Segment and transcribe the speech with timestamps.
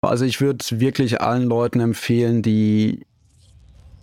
[0.00, 3.04] Also ich würde wirklich allen Leuten empfehlen, die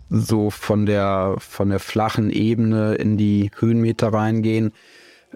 [0.10, 4.72] so von der, von der flachen Ebene in die Höhenmeter reingehen,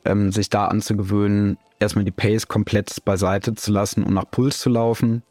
[0.05, 4.69] ähm, sich da anzugewöhnen, erstmal die Pace komplett beiseite zu lassen und nach Puls zu
[4.69, 5.23] laufen,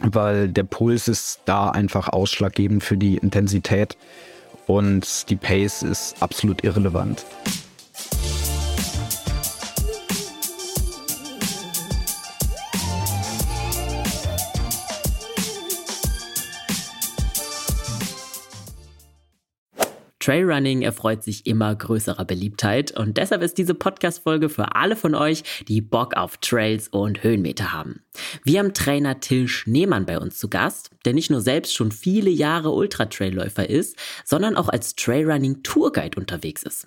[0.00, 3.98] weil der Puls ist da einfach ausschlaggebend für die Intensität
[4.66, 7.24] und die Pace ist absolut irrelevant.
[20.30, 25.42] Trailrunning erfreut sich immer größerer Beliebtheit und deshalb ist diese Podcast-Folge für alle von euch,
[25.66, 28.04] die Bock auf Trails und Höhenmeter haben.
[28.44, 32.30] Wir haben Trainer Till Schneemann bei uns zu Gast, der nicht nur selbst schon viele
[32.30, 36.86] Jahre Ultra-Trailläufer ist, sondern auch als Trailrunning-Tourguide unterwegs ist.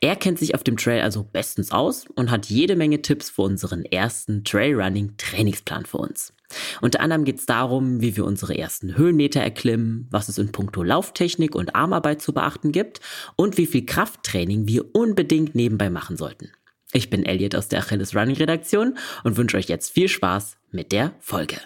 [0.00, 3.42] Er kennt sich auf dem Trail also bestens aus und hat jede Menge Tipps für
[3.42, 6.32] unseren ersten Trailrunning-Trainingsplan für uns.
[6.80, 10.82] Unter anderem geht es darum, wie wir unsere ersten Höhenmeter erklimmen, was es in puncto
[10.82, 13.00] Lauftechnik und Armarbeit zu beachten gibt
[13.36, 16.50] und wie viel Krafttraining wir unbedingt nebenbei machen sollten.
[16.92, 20.90] Ich bin Elliot aus der Achilles Running Redaktion und wünsche euch jetzt viel Spaß mit
[20.90, 21.56] der Folge.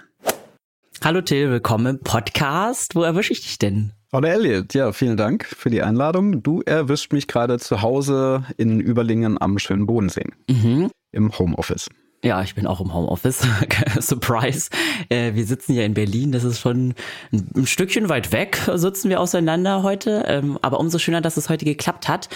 [1.02, 2.94] Hallo Till, willkommen im Podcast.
[2.94, 3.92] Wo erwische ich dich denn?
[4.14, 6.40] Hallo Elliot, ja, vielen Dank für die Einladung.
[6.40, 10.26] Du erwischt mich gerade zu Hause in Überlingen am schönen Bodensee.
[10.48, 10.88] Mhm.
[11.10, 11.88] Im Homeoffice.
[12.24, 13.46] Ja, ich bin auch im Homeoffice.
[14.00, 14.70] Surprise.
[15.10, 16.32] Äh, wir sitzen ja in Berlin.
[16.32, 16.94] Das ist schon
[17.32, 20.24] ein, ein Stückchen weit weg, sitzen wir auseinander heute.
[20.26, 22.30] Ähm, aber umso schöner, dass es heute geklappt hat.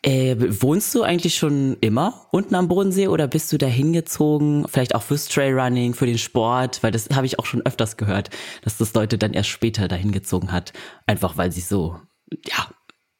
[0.00, 4.66] Äh, wohnst du eigentlich schon immer unten am Bodensee oder bist du da hingezogen?
[4.66, 6.82] Vielleicht auch fürs Trailrunning, für den Sport?
[6.82, 8.30] Weil das habe ich auch schon öfters gehört,
[8.62, 10.72] dass das Leute dann erst später dahin gezogen hat.
[11.06, 11.98] Einfach weil sie so,
[12.46, 12.66] ja,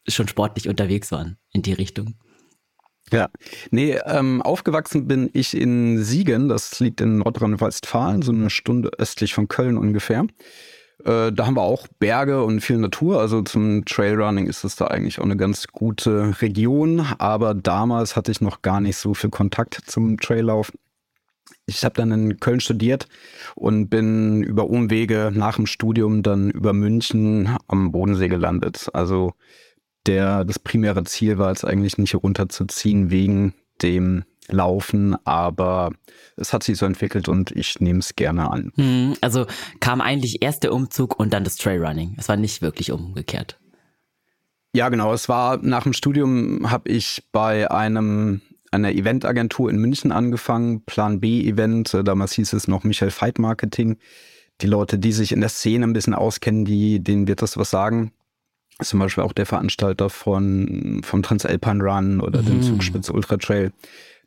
[0.08, 2.14] schon sportlich unterwegs waren in die Richtung.
[3.12, 3.28] Ja,
[3.70, 9.34] nee, ähm, aufgewachsen bin ich in Siegen, das liegt in Nordrhein-Westfalen, so eine Stunde östlich
[9.34, 10.26] von Köln ungefähr.
[11.04, 14.86] Äh, da haben wir auch Berge und viel Natur, also zum Trailrunning ist es da
[14.86, 19.30] eigentlich auch eine ganz gute Region, aber damals hatte ich noch gar nicht so viel
[19.30, 20.78] Kontakt zum Traillaufen.
[21.66, 23.06] Ich habe dann in Köln studiert
[23.54, 28.88] und bin über Umwege nach dem Studium dann über München am Bodensee gelandet.
[28.92, 29.32] Also
[30.06, 35.90] der, das primäre Ziel war es eigentlich nicht runterzuziehen wegen dem Laufen, aber
[36.36, 38.72] es hat sich so entwickelt und ich nehme es gerne an.
[38.76, 39.46] Hm, also
[39.80, 42.16] kam eigentlich erst der Umzug und dann das Trailrunning.
[42.18, 43.58] Es war nicht wirklich umgekehrt.
[44.74, 45.14] Ja, genau.
[45.14, 51.20] Es war nach dem Studium habe ich bei einem einer Eventagentur in München angefangen, Plan
[51.20, 51.96] B Event.
[52.04, 53.98] Damals hieß es noch Michael Veit Marketing.
[54.60, 57.70] Die Leute, die sich in der Szene ein bisschen auskennen, die, denen wird das was
[57.70, 58.12] sagen
[58.80, 62.46] zum Beispiel auch der Veranstalter von, vom Transalpine Run oder mhm.
[62.46, 63.72] dem Zugspitze Ultra Trail.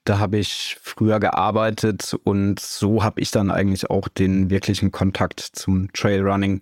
[0.05, 5.41] Da habe ich früher gearbeitet und so habe ich dann eigentlich auch den wirklichen Kontakt
[5.41, 6.61] zum Trailrunning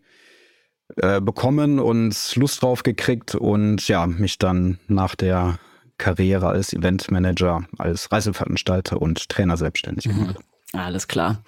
[0.98, 5.60] äh, bekommen und Lust drauf gekriegt und ja, mich dann nach der
[5.98, 10.40] Karriere als Eventmanager, als Reiseveranstalter und Trainer selbstständig gemacht.
[10.40, 10.55] Mhm.
[10.74, 11.44] Alles klar.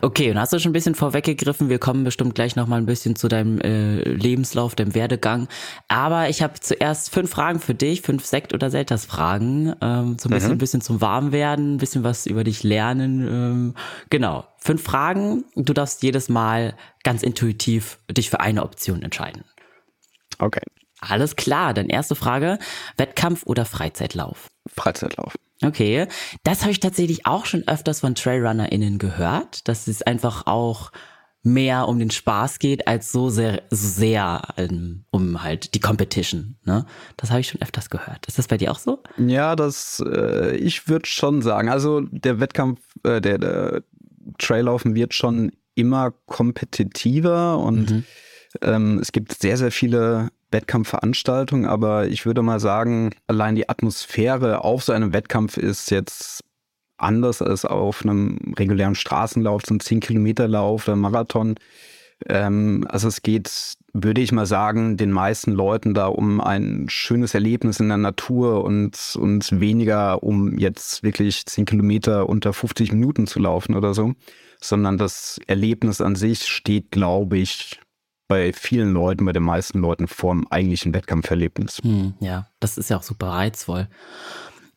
[0.00, 1.68] Okay, und hast du schon ein bisschen vorweggegriffen.
[1.68, 5.48] Wir kommen bestimmt gleich nochmal ein bisschen zu deinem äh, Lebenslauf, deinem Werdegang.
[5.88, 9.74] Aber ich habe zuerst fünf Fragen für dich, fünf Sekt- oder Selters-Fragen.
[9.80, 10.54] Ähm, so ein bisschen, mhm.
[10.54, 13.26] ein bisschen zum Warmwerden, ein bisschen was über dich lernen.
[13.26, 13.74] Ähm,
[14.10, 14.46] genau.
[14.58, 15.44] Fünf Fragen.
[15.56, 19.44] Du darfst jedes Mal ganz intuitiv dich für eine Option entscheiden.
[20.38, 20.62] Okay.
[21.00, 21.74] Alles klar.
[21.74, 22.58] Dann erste Frage.
[22.96, 24.48] Wettkampf oder Freizeitlauf?
[24.72, 25.34] Freizeitlauf.
[25.64, 26.06] Okay,
[26.44, 30.92] das habe ich tatsächlich auch schon öfters von TrailrunnerInnen gehört, dass es einfach auch
[31.42, 36.56] mehr um den Spaß geht, als so sehr, so sehr ähm, um halt die Competition.
[36.64, 36.86] Ne?
[37.16, 38.26] Das habe ich schon öfters gehört.
[38.26, 39.02] Ist das bei dir auch so?
[39.18, 41.68] Ja, das, äh, ich würde schon sagen.
[41.68, 43.82] Also der Wettkampf, äh, der, der
[44.38, 48.04] Traillaufen wird schon immer kompetitiver und mhm.
[48.60, 54.64] ähm, es gibt sehr, sehr viele Wettkampfveranstaltung, aber ich würde mal sagen, allein die Atmosphäre
[54.64, 56.44] auf so einem Wettkampf ist jetzt
[56.96, 61.56] anders als auf einem regulären Straßenlauf, so einem 10-Kilometer-Lauf oder Marathon.
[62.28, 67.34] Ähm, also es geht, würde ich mal sagen, den meisten Leuten da um ein schönes
[67.34, 73.26] Erlebnis in der Natur und, und weniger um jetzt wirklich 10 Kilometer unter 50 Minuten
[73.26, 74.14] zu laufen oder so,
[74.60, 77.80] sondern das Erlebnis an sich steht, glaube ich,
[78.32, 81.80] bei vielen Leuten, bei den meisten Leuten vorm eigentlichen Wettkampferlebnis.
[81.82, 83.88] Hm, ja, das ist ja auch super reizvoll.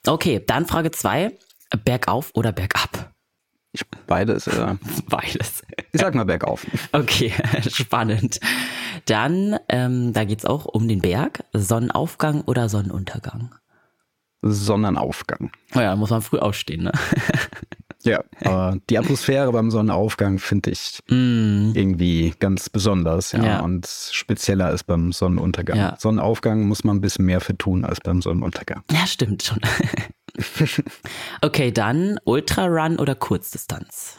[0.06, 1.32] Okay, dann Frage zwei:
[1.86, 3.14] Bergauf oder bergab?
[3.72, 4.48] Ich, beides.
[4.48, 4.76] Äh,
[5.10, 5.64] beides.
[5.94, 6.68] Ich sag mal bergauf.
[6.92, 7.32] Okay,
[7.70, 8.42] spannend.
[9.06, 11.46] Dann, ähm, da geht es auch um den Berg.
[11.54, 13.56] Sonnenaufgang oder Sonnenuntergang?
[14.42, 15.52] Sonnenaufgang.
[15.74, 16.92] Naja, oh muss man früh aufstehen, ne?
[18.06, 21.72] Ja, aber die Atmosphäre beim Sonnenaufgang finde ich mm.
[21.74, 25.78] irgendwie ganz besonders, ja, ja, und spezieller als beim Sonnenuntergang.
[25.78, 25.96] Ja.
[26.00, 28.84] Sonnenaufgang muss man ein bisschen mehr für tun als beim Sonnenuntergang.
[28.92, 29.60] Ja, stimmt schon.
[31.42, 34.18] okay, dann Ultrarun oder Kurzdistanz?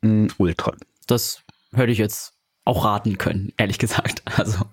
[0.00, 0.72] Mm, Ultra.
[1.06, 1.42] Das
[1.72, 2.32] hätte ich jetzt
[2.64, 4.22] auch raten können, ehrlich gesagt.
[4.36, 4.64] Also.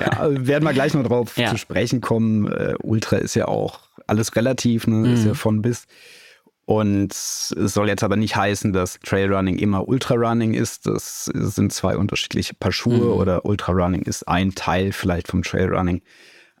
[0.00, 1.50] Ja, werden wir gleich noch drauf ja.
[1.50, 2.46] zu sprechen kommen.
[2.46, 4.96] Uh, Ultra ist ja auch alles relativ, ne?
[5.08, 5.14] Mm.
[5.14, 5.86] ist ja von bis.
[6.66, 10.86] Und es soll jetzt aber nicht heißen, dass Trailrunning immer Ultrarunning ist.
[10.86, 13.12] Das sind zwei unterschiedliche Paar Schuhe mhm.
[13.12, 16.02] oder Ultrarunning ist ein Teil vielleicht vom Trailrunning.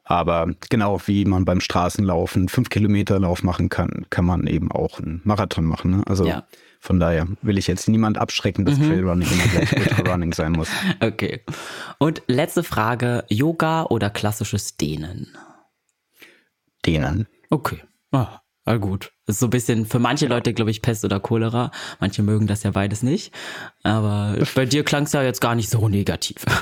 [0.06, 5.00] Aber genau wie man beim Straßenlaufen fünf Kilometer Lauf machen kann, kann man eben auch
[5.00, 5.92] einen Marathon machen.
[5.92, 6.02] Ne?
[6.06, 6.46] Also ja.
[6.78, 8.88] von daher will ich jetzt niemand abschrecken, dass mhm.
[8.88, 10.68] Trailrunning immer gleich Ultrarunning sein muss.
[11.00, 11.40] Okay.
[11.96, 15.28] Und letzte Frage: Yoga oder klassisches Dehnen?
[16.84, 17.26] Dehnen.
[17.48, 17.82] Okay.
[18.12, 19.12] Ah, Ah, gut.
[19.26, 21.70] Das ist so ein bisschen für manche Leute, glaube ich, Pest oder Cholera.
[22.00, 23.32] Manche mögen das ja beides nicht.
[23.82, 26.44] Aber bei dir klang es ja jetzt gar nicht so negativ.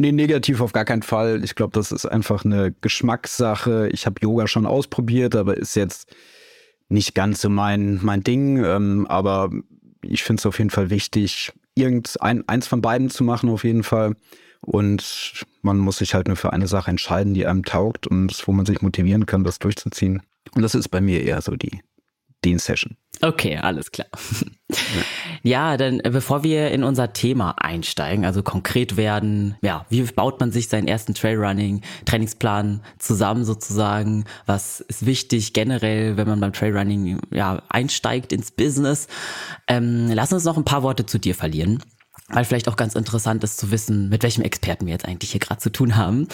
[0.00, 1.44] Nee, negativ auf gar keinen Fall.
[1.44, 3.90] Ich glaube, das ist einfach eine Geschmackssache.
[3.92, 6.16] Ich habe Yoga schon ausprobiert, aber ist jetzt
[6.88, 8.64] nicht ganz so mein, mein Ding.
[8.64, 9.50] Ähm, aber
[10.00, 13.82] ich finde es auf jeden Fall wichtig, irgendein eins von beiden zu machen, auf jeden
[13.82, 14.16] Fall.
[14.62, 18.52] Und man muss sich halt nur für eine Sache entscheiden, die einem taugt und wo
[18.52, 20.22] man sich motivieren kann, das durchzuziehen.
[20.54, 21.80] Und das ist bei mir eher so die
[22.44, 22.96] den Session.
[23.22, 24.08] Okay, alles klar.
[24.70, 24.76] Ja.
[25.42, 30.40] ja, dann äh, bevor wir in unser Thema einsteigen, also konkret werden, ja, wie baut
[30.40, 34.24] man sich seinen ersten Trailrunning Trainingsplan zusammen sozusagen?
[34.46, 39.06] Was ist wichtig generell, wenn man beim Trailrunning ja einsteigt ins Business?
[39.68, 41.82] Ähm, lass uns noch ein paar Worte zu dir verlieren
[42.32, 45.40] weil vielleicht auch ganz interessant ist zu wissen, mit welchem Experten wir jetzt eigentlich hier
[45.40, 46.28] gerade zu tun haben.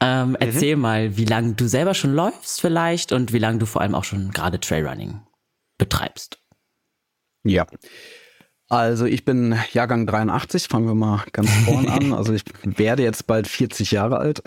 [0.00, 0.36] Ähm, mhm.
[0.40, 3.94] Erzähl mal, wie lange du selber schon läufst vielleicht und wie lange du vor allem
[3.94, 5.20] auch schon gerade Trailrunning
[5.78, 6.38] betreibst.
[7.44, 7.66] Ja.
[8.68, 12.12] Also ich bin Jahrgang 83, fangen wir mal ganz vorn an.
[12.14, 14.42] Also ich werde jetzt bald 40 Jahre alt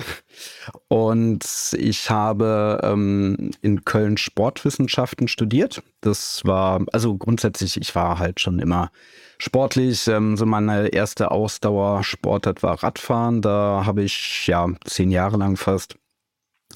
[0.88, 1.46] und
[1.78, 5.84] ich habe ähm, in Köln Sportwissenschaften studiert.
[6.02, 8.90] Das war, also grundsätzlich, ich war halt schon immer
[9.38, 10.08] sportlich.
[10.08, 13.42] Ähm, so meine erste Ausdauersportart war Radfahren.
[13.42, 15.98] Da habe ich ja zehn Jahre lang fast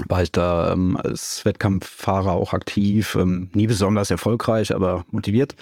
[0.08, 5.56] war ich da ähm, als Wettkampffahrer auch aktiv, ähm, nie besonders erfolgreich, aber motiviert.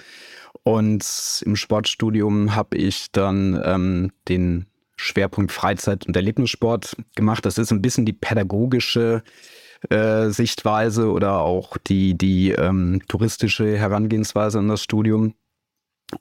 [0.62, 4.66] Und im Sportstudium habe ich dann ähm, den
[4.96, 7.46] Schwerpunkt Freizeit- und Erlebnissport gemacht.
[7.46, 9.22] Das ist ein bisschen die pädagogische
[9.90, 15.34] äh, Sichtweise oder auch die, die ähm, touristische Herangehensweise an das Studium.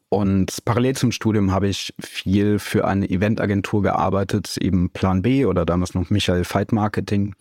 [0.09, 5.65] Und parallel zum Studium habe ich viel für eine Eventagentur gearbeitet, eben Plan B oder
[5.65, 7.35] damals noch Michael Fight Marketing.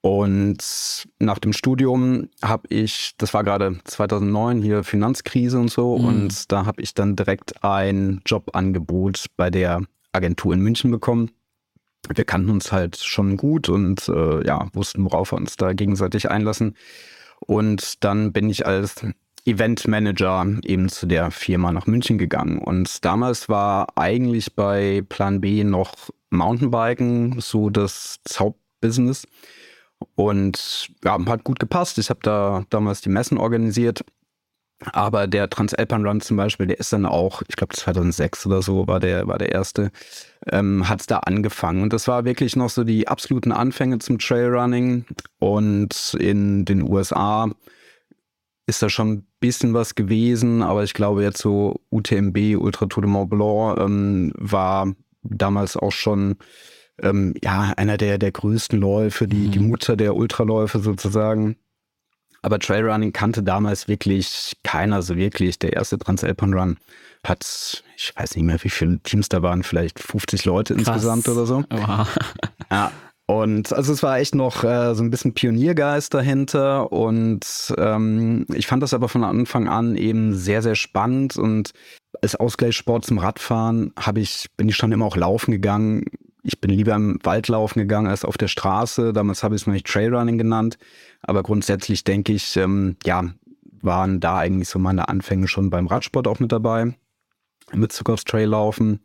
[0.00, 6.04] Und nach dem Studium habe ich, das war gerade 2009 hier Finanzkrise und so, mhm.
[6.04, 11.30] und da habe ich dann direkt ein Jobangebot bei der Agentur in München bekommen.
[12.14, 16.30] Wir kannten uns halt schon gut und äh, ja, wussten, worauf wir uns da gegenseitig
[16.30, 16.76] einlassen.
[17.40, 19.04] Und dann bin ich als
[19.48, 22.58] Eventmanager eben zu der Firma nach München gegangen.
[22.58, 25.94] Und damals war eigentlich bei Plan B noch
[26.30, 29.26] Mountainbiken so das Hauptbusiness.
[30.14, 31.98] Und ja, hat gut gepasst.
[31.98, 34.04] Ich habe da damals die Messen organisiert.
[34.92, 38.86] Aber der Transalpine Run zum Beispiel, der ist dann auch, ich glaube 2006 oder so
[38.86, 39.90] war der, war der erste,
[40.52, 41.82] ähm, hat es da angefangen.
[41.82, 45.04] Und das war wirklich noch so die absoluten Anfänge zum Trailrunning.
[45.40, 47.50] Und in den USA
[48.68, 53.02] ist da schon ein bisschen was gewesen, aber ich glaube jetzt so UTMB, Ultra Tour
[53.02, 56.36] de Mont Blanc, ähm, war damals auch schon
[57.02, 59.52] ähm, ja einer der, der größten Läufe, die, mhm.
[59.52, 61.56] die Mutter der Ultraläufe sozusagen.
[62.42, 65.58] Aber Trailrunning kannte damals wirklich keiner so wirklich.
[65.58, 66.76] Der erste Transalpine Run
[67.24, 70.86] hat, ich weiß nicht mehr, wie viele Teams da waren, vielleicht 50 Leute Krass.
[70.86, 71.64] insgesamt oder so.
[71.70, 72.06] Wow.
[72.70, 72.92] Ja,
[73.28, 78.66] und also es war echt noch äh, so ein bisschen Pioniergeist dahinter und ähm, ich
[78.66, 81.72] fand das aber von Anfang an eben sehr, sehr spannend und
[82.22, 86.06] als Ausgleichssport zum Radfahren habe ich, bin ich schon immer auch laufen gegangen.
[86.42, 89.12] Ich bin lieber im Wald laufen gegangen als auf der Straße.
[89.12, 90.78] Damals habe ich es noch nicht Trailrunning genannt.
[91.20, 93.24] Aber grundsätzlich denke ich, ähm, ja,
[93.82, 96.94] waren da eigentlich so meine Anfänge schon beim Radsport auch mit dabei.
[97.74, 99.00] Mit Zug aufs Trail laufen.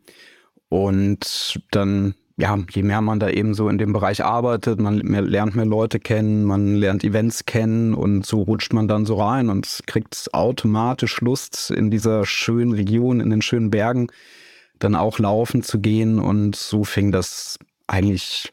[0.70, 5.54] Und dann ja, je mehr man da eben so in dem Bereich arbeitet, man lernt
[5.54, 9.80] mehr Leute kennen, man lernt Events kennen und so rutscht man dann so rein und
[9.86, 14.08] kriegt automatisch Lust in dieser schönen Region, in den schönen Bergen,
[14.80, 18.52] dann auch laufen zu gehen und so fing das eigentlich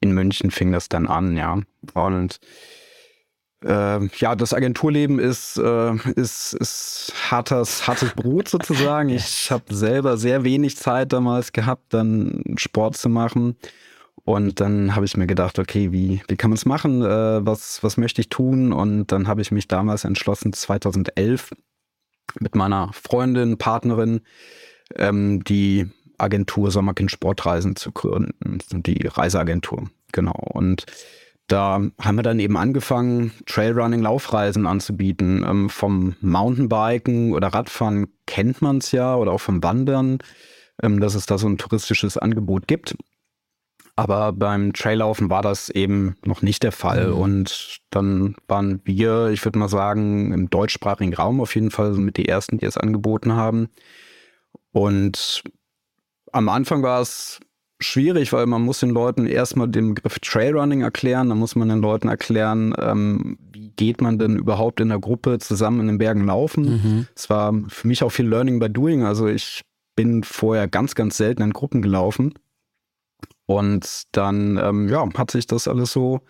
[0.00, 1.60] in München fing das dann an, ja.
[1.94, 2.40] Und
[3.64, 9.08] äh, ja, das Agenturleben ist, äh, ist, ist hartes, hartes Brot sozusagen.
[9.20, 13.56] Ich habe selber sehr wenig Zeit damals gehabt, dann Sport zu machen.
[14.24, 17.02] Und dann habe ich mir gedacht, okay, wie, wie kann man es machen?
[17.02, 18.72] Äh, was, was möchte ich tun?
[18.72, 21.50] Und dann habe ich mich damals entschlossen, 2011
[22.38, 24.20] mit meiner Freundin, Partnerin,
[24.94, 29.88] ähm, die Agentur Sommerkind Sportreisen zu gründen, die Reiseagentur.
[30.12, 30.38] Genau.
[30.52, 30.84] Und
[31.50, 35.44] da haben wir dann eben angefangen, Trailrunning, Laufreisen anzubieten.
[35.44, 40.18] Ähm, vom Mountainbiken oder Radfahren kennt man es ja oder auch vom Wandern,
[40.80, 42.96] ähm, dass es da so ein touristisches Angebot gibt.
[43.96, 47.08] Aber beim Traillaufen war das eben noch nicht der Fall.
[47.08, 47.18] Mhm.
[47.18, 52.16] Und dann waren wir, ich würde mal sagen, im deutschsprachigen Raum auf jeden Fall mit
[52.16, 53.68] die ersten, die es angeboten haben.
[54.70, 55.42] Und
[56.30, 57.40] am Anfang war es
[57.80, 61.80] schwierig, weil man muss den Leuten erstmal den Begriff Trailrunning erklären, dann muss man den
[61.80, 66.26] Leuten erklären, ähm, wie geht man denn überhaupt in der Gruppe zusammen in den Bergen
[66.26, 66.64] laufen.
[66.64, 67.06] Mhm.
[67.14, 67.34] Es mhm.
[67.34, 69.62] war für mich auch viel Learning by Doing, also ich
[69.96, 72.34] bin vorher ganz, ganz selten in Gruppen gelaufen.
[73.46, 76.20] Und dann, ähm, ja, hat sich das alles so,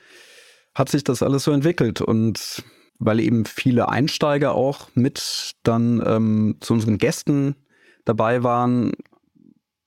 [0.74, 2.64] hat sich das alles so entwickelt und
[2.98, 7.56] weil eben viele Einsteiger auch mit dann ähm, zu unseren Gästen
[8.04, 8.92] dabei waren,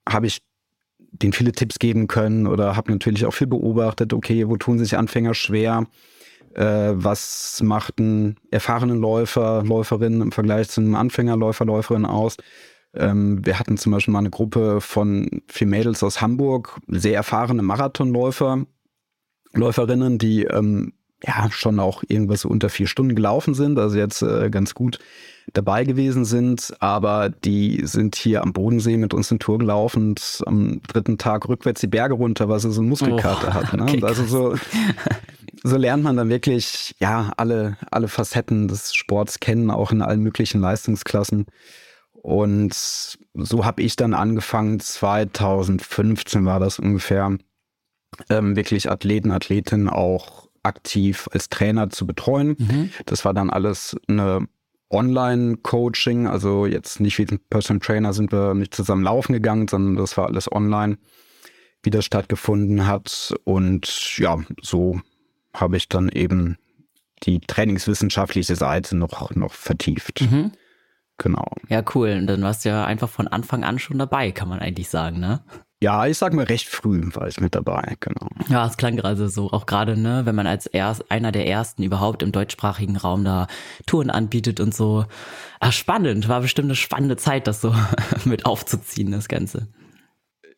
[0.07, 0.41] habe ich
[1.13, 4.97] denen viele Tipps geben können oder habe natürlich auch viel beobachtet, okay, wo tun sich
[4.97, 5.85] Anfänger schwer,
[6.55, 12.37] äh, was macht ein erfahrenen Läufer, Läuferin im Vergleich zu einem Anfängerläufer, Läuferin aus.
[12.95, 17.63] Ähm, wir hatten zum Beispiel mal eine Gruppe von vier Mädels aus Hamburg, sehr erfahrene
[17.63, 18.65] Marathonläufer,
[19.53, 20.93] Läuferinnen, die ähm,
[21.25, 24.99] ja schon auch irgendwas unter vier Stunden gelaufen sind, also jetzt äh, ganz gut
[25.51, 30.43] dabei gewesen sind, aber die sind hier am Bodensee mit uns in Tour gelaufen und
[30.45, 33.77] am dritten Tag rückwärts die Berge runter, weil sie so einen Muskelkater oh, hatten.
[33.77, 33.83] Ne?
[33.83, 34.55] Okay, also so,
[35.63, 40.21] so lernt man dann wirklich ja alle, alle Facetten des Sports kennen, auch in allen
[40.21, 41.45] möglichen Leistungsklassen.
[42.13, 47.37] Und so habe ich dann angefangen, 2015 war das ungefähr,
[48.29, 52.55] ähm, wirklich Athleten, Athletinnen auch aktiv als Trainer zu betreuen.
[52.57, 52.89] Mhm.
[53.05, 54.47] Das war dann alles eine
[54.89, 59.95] Online-Coaching, also jetzt nicht wie ein Personal Trainer sind wir nicht zusammen laufen gegangen, sondern
[59.95, 60.97] das war alles online,
[61.81, 63.33] wie das stattgefunden hat.
[63.43, 65.01] Und ja, so
[65.53, 66.57] habe ich dann eben
[67.23, 70.21] die trainingswissenschaftliche Seite noch, noch vertieft.
[70.21, 70.51] Mhm.
[71.17, 71.51] Genau.
[71.69, 72.17] Ja, cool.
[72.19, 75.19] Und dann warst du ja einfach von Anfang an schon dabei, kann man eigentlich sagen,
[75.19, 75.43] ne?
[75.83, 78.29] Ja, ich sag mal recht früh war ich mit dabei, genau.
[78.47, 81.83] Ja, es klang gerade so, auch gerade, ne, wenn man als erst, einer der ersten
[81.83, 83.47] überhaupt im deutschsprachigen Raum da
[83.85, 85.03] Touren anbietet und so.
[85.59, 87.75] Ach, spannend, war bestimmt eine spannende Zeit, das so
[88.23, 89.67] mit aufzuziehen, das Ganze.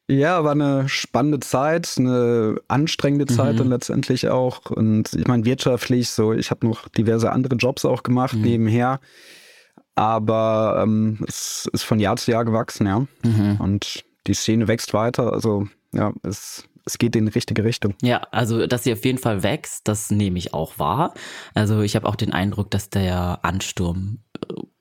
[0.07, 3.57] Ja, war eine spannende Zeit, eine anstrengende Zeit mhm.
[3.57, 4.69] dann letztendlich auch.
[4.69, 8.43] Und ich meine, wirtschaftlich, so, ich habe noch diverse andere Jobs auch gemacht mhm.
[8.43, 8.99] nebenher.
[9.95, 13.07] Aber ähm, es ist von Jahr zu Jahr gewachsen, ja.
[13.23, 13.55] Mhm.
[13.57, 15.33] Und die Szene wächst weiter.
[15.33, 17.95] Also ja, es, es geht in die richtige Richtung.
[18.01, 21.13] Ja, also dass sie auf jeden Fall wächst, das nehme ich auch wahr.
[21.53, 24.19] Also ich habe auch den Eindruck, dass der Ansturm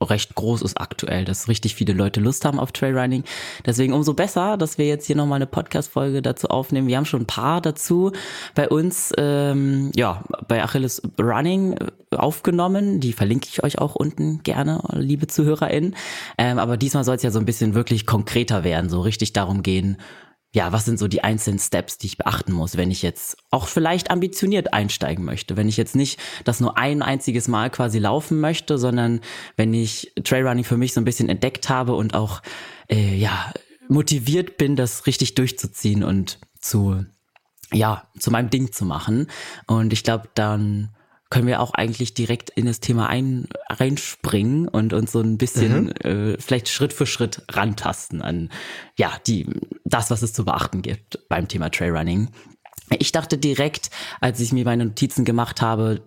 [0.01, 3.25] recht groß ist aktuell, dass richtig viele Leute Lust haben auf Trailrunning.
[3.65, 6.89] Deswegen umso besser, dass wir jetzt hier nochmal eine Podcast-Folge dazu aufnehmen.
[6.89, 8.13] Wir haben schon ein paar dazu
[8.55, 13.01] bei uns, ähm, ja, bei Achilles Running äh, aufgenommen.
[13.01, 15.97] Die verlinke ich euch auch unten gerne, liebe ZuhörerInnen.
[16.39, 19.63] Ähm, aber diesmal soll es ja so ein bisschen wirklich konkreter werden, so richtig darum
[19.63, 19.97] gehen,
[20.55, 23.67] ja, was sind so die einzelnen Steps, die ich beachten muss, wenn ich jetzt auch
[23.67, 28.39] vielleicht ambitioniert einsteigen möchte, wenn ich jetzt nicht das nur ein einziges Mal quasi laufen
[28.39, 29.21] möchte, sondern
[29.57, 32.41] wenn ich Trailrunning für mich so ein bisschen entdeckt habe und auch
[32.89, 33.53] äh, ja
[33.89, 37.05] motiviert bin, das richtig durchzuziehen und zu
[37.73, 39.27] ja zu meinem Ding zu machen.
[39.67, 40.95] Und ich glaube, dann
[41.31, 45.87] können wir auch eigentlich direkt in das Thema ein, reinspringen und uns so ein bisschen
[45.87, 45.91] mhm.
[46.03, 48.51] äh, vielleicht Schritt für Schritt rantasten an
[48.97, 49.47] ja die
[49.85, 52.29] das, was es zu beachten gibt beim Thema Trailrunning.
[52.99, 53.91] Ich dachte direkt,
[54.21, 56.03] als ich mir meine Notizen gemacht habe,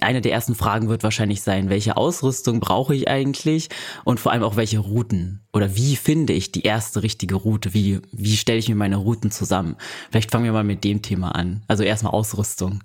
[0.00, 3.68] eine der ersten Fragen wird wahrscheinlich sein, welche Ausrüstung brauche ich eigentlich
[4.04, 7.72] und vor allem auch welche Routen oder wie finde ich die erste richtige Route?
[7.72, 9.76] Wie, wie stelle ich mir meine Routen zusammen?
[10.10, 11.62] Vielleicht fangen wir mal mit dem Thema an.
[11.68, 12.82] Also erstmal Ausrüstung.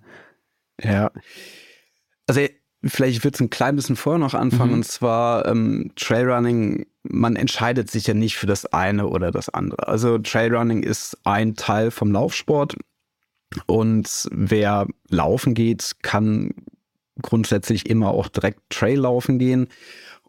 [0.82, 1.12] Ja,
[2.28, 2.42] also
[2.84, 4.78] vielleicht wird es ein klein bisschen vorher noch anfangen, mhm.
[4.78, 9.88] und zwar ähm, Trailrunning, man entscheidet sich ja nicht für das eine oder das andere.
[9.88, 12.76] Also Trailrunning ist ein Teil vom Laufsport
[13.66, 16.52] und wer laufen geht, kann
[17.22, 19.68] grundsätzlich immer auch direkt Trail laufen gehen.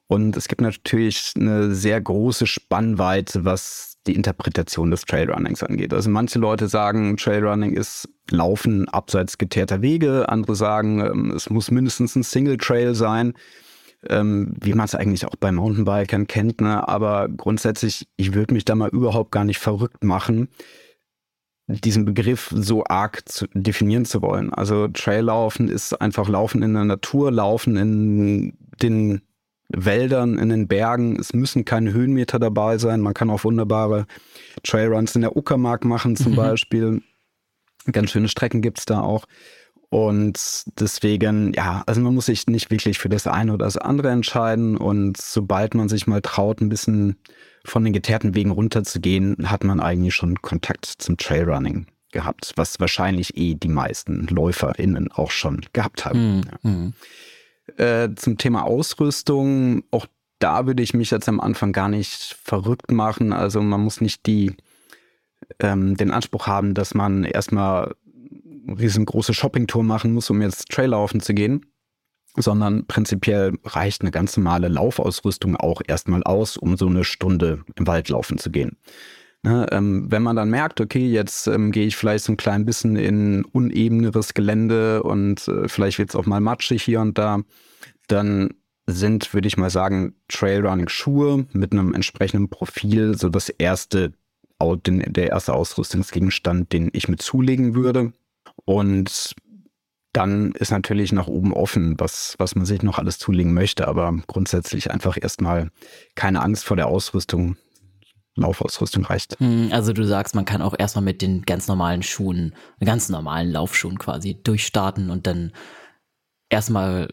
[0.09, 5.93] Und es gibt natürlich eine sehr große Spannweite, was die Interpretation des Trailrunnings angeht.
[5.93, 10.29] Also manche Leute sagen, Trailrunning ist Laufen abseits geteerter Wege.
[10.29, 13.35] Andere sagen, ähm, es muss mindestens ein Single Trail sein,
[14.09, 16.61] ähm, wie man es eigentlich auch bei Mountainbikern kennt.
[16.61, 16.87] Ne?
[16.89, 20.49] Aber grundsätzlich, ich würde mich da mal überhaupt gar nicht verrückt machen,
[21.69, 24.53] diesen Begriff so arg zu definieren zu wollen.
[24.53, 29.23] Also Traillaufen ist einfach Laufen in der Natur, Laufen in den
[29.69, 31.19] Wäldern, in den Bergen.
[31.19, 33.01] Es müssen keine Höhenmeter dabei sein.
[33.01, 34.07] Man kann auch wunderbare
[34.63, 36.37] Trailruns in der Uckermark machen zum mhm.
[36.37, 37.03] Beispiel.
[37.93, 39.27] Ganz schöne Strecken gibt es da auch.
[39.89, 44.11] Und deswegen, ja, also man muss sich nicht wirklich für das eine oder das andere
[44.11, 44.77] entscheiden.
[44.77, 47.17] Und sobald man sich mal traut, ein bisschen
[47.65, 53.37] von den geteerten Wegen runterzugehen, hat man eigentlich schon Kontakt zum Trailrunning gehabt, was wahrscheinlich
[53.37, 56.43] eh die meisten LäuferInnen auch schon gehabt haben.
[56.63, 56.93] Mhm.
[57.79, 58.05] Ja.
[58.05, 60.07] Äh, zum Thema Ausrüstung, auch
[60.39, 63.33] da würde ich mich jetzt am Anfang gar nicht verrückt machen.
[63.33, 64.55] Also man muss nicht die,
[65.61, 67.95] ähm, den Anspruch haben, dass man erstmal
[68.69, 71.67] riesengroße Shoppingtour machen muss, um jetzt Traillaufen zu gehen
[72.37, 77.87] sondern prinzipiell reicht eine ganz normale Laufausrüstung auch erstmal aus, um so eine Stunde im
[77.87, 78.77] Wald laufen zu gehen.
[79.43, 82.65] Ne, ähm, wenn man dann merkt, okay, jetzt ähm, gehe ich vielleicht so ein klein
[82.65, 87.41] bisschen in unebeneres Gelände und äh, vielleicht wird es auch mal matschig hier und da,
[88.09, 88.51] dann
[88.87, 94.13] sind, würde ich mal sagen, Trailrunning-Schuhe mit einem entsprechenden Profil so das erste,
[94.61, 98.13] der erste Ausrüstungsgegenstand, den ich mir zulegen würde.
[98.65, 99.35] Und
[100.13, 103.87] dann ist natürlich nach oben offen, was, was man sich noch alles zulegen möchte.
[103.87, 105.71] Aber grundsätzlich einfach erstmal
[106.15, 107.57] keine Angst vor der Ausrüstung.
[108.39, 109.39] Laufausrüstung reicht.
[109.41, 113.51] Hm, also du sagst, man kann auch erstmal mit den ganz normalen Schuhen, ganz normalen
[113.51, 115.53] Laufschuhen quasi durchstarten und dann
[116.51, 117.09] erstmal,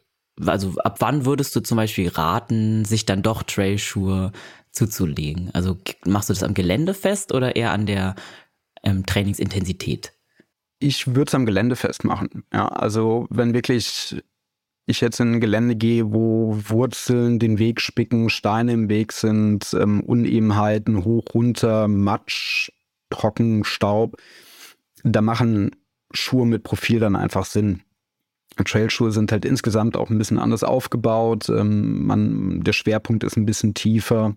[0.46, 4.34] also ab wann würdest du zum Beispiel raten, sich dann doch Trailschuhe
[4.74, 5.50] zuzulegen?
[5.54, 8.16] Also machst du das am Gelände fest oder eher an der
[8.84, 10.12] ähm, Trainingsintensität?
[10.80, 12.44] Ich würde es am Gelände festmachen.
[12.52, 14.22] Ja, also wenn wirklich
[14.86, 19.74] ich jetzt in ein Gelände gehe, wo Wurzeln den Weg spicken, Steine im Weg sind,
[19.80, 22.70] ähm, Unebenheiten, hoch, runter, Matsch,
[23.10, 24.18] Trocken, Staub,
[25.04, 25.72] da machen
[26.12, 27.84] Schuhe mit Profil dann einfach Sinn.
[28.56, 31.50] Trailschuhe sind halt insgesamt auch ein bisschen anders aufgebaut.
[31.50, 34.36] Ähm, man, der Schwerpunkt ist ein bisschen tiefer.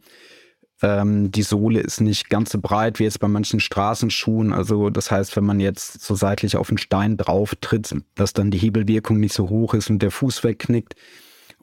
[0.82, 4.52] Ähm, die Sohle ist nicht ganz so breit wie jetzt bei manchen Straßenschuhen.
[4.52, 8.50] Also das heißt, wenn man jetzt so seitlich auf einen Stein drauf tritt, dass dann
[8.50, 10.94] die Hebelwirkung nicht so hoch ist und der Fuß wegknickt.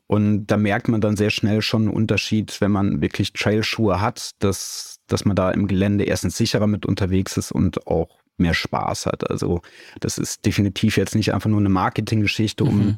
[0.08, 4.32] Und da merkt man dann sehr schnell schon einen Unterschied, wenn man wirklich Trailschuhe hat,
[4.40, 9.06] dass, dass man da im Gelände erstens sicherer mit unterwegs ist und auch mehr Spaß
[9.06, 9.30] hat.
[9.30, 9.62] Also
[10.00, 12.98] das ist definitiv jetzt nicht einfach nur eine Marketinggeschichte, um mhm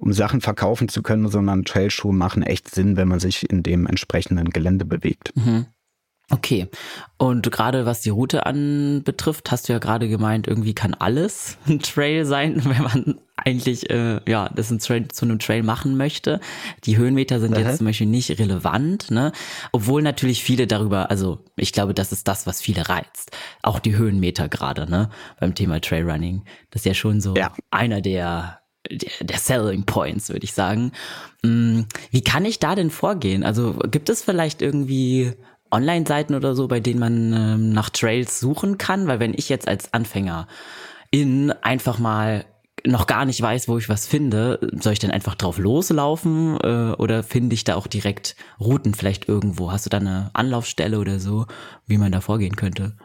[0.00, 3.86] um Sachen verkaufen zu können, sondern Trailschuhe machen echt Sinn, wenn man sich in dem
[3.86, 5.32] entsprechenden Gelände bewegt.
[5.36, 5.66] Mhm.
[6.30, 6.68] Okay.
[7.16, 11.80] Und gerade was die Route anbetrifft, hast du ja gerade gemeint, irgendwie kann alles ein
[11.80, 16.40] Trail sein, wenn man eigentlich äh, ja das ein Trail, zu einem Trail machen möchte.
[16.84, 17.62] Die Höhenmeter sind Aha.
[17.62, 19.32] jetzt zum Beispiel nicht relevant, ne?
[19.72, 23.36] Obwohl natürlich viele darüber, also ich glaube, das ist das, was viele reizt.
[23.62, 25.10] Auch die Höhenmeter gerade, ne?
[25.40, 26.44] Beim Thema Trailrunning.
[26.70, 27.52] Das ist ja schon so ja.
[27.70, 30.92] einer der der Selling Points, würde ich sagen.
[31.42, 33.44] Mm, wie kann ich da denn vorgehen?
[33.44, 35.34] Also gibt es vielleicht irgendwie
[35.70, 39.06] Online-Seiten oder so, bei denen man ähm, nach Trails suchen kann?
[39.06, 40.46] Weil wenn ich jetzt als Anfänger
[41.10, 42.44] in einfach mal
[42.86, 46.94] noch gar nicht weiß, wo ich was finde, soll ich dann einfach drauf loslaufen äh,
[46.96, 49.70] oder finde ich da auch direkt Routen vielleicht irgendwo?
[49.70, 51.46] Hast du da eine Anlaufstelle oder so,
[51.86, 52.96] wie man da vorgehen könnte?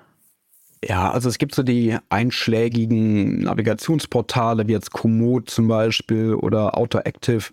[0.84, 7.46] Ja, also es gibt so die einschlägigen Navigationsportale wie jetzt Komoot zum Beispiel oder Autoactive.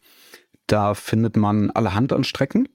[0.67, 2.69] Da findet man alle Hand an Strecken.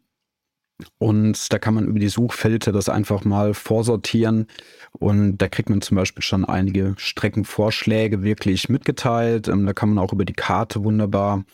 [1.00, 4.48] Und da kann man über die Suchfelder das einfach mal vorsortieren.
[4.92, 9.48] Und da kriegt man zum Beispiel schon einige Streckenvorschläge wirklich mitgeteilt.
[9.48, 11.46] Ähm, da kann man auch über die Karte wunderbar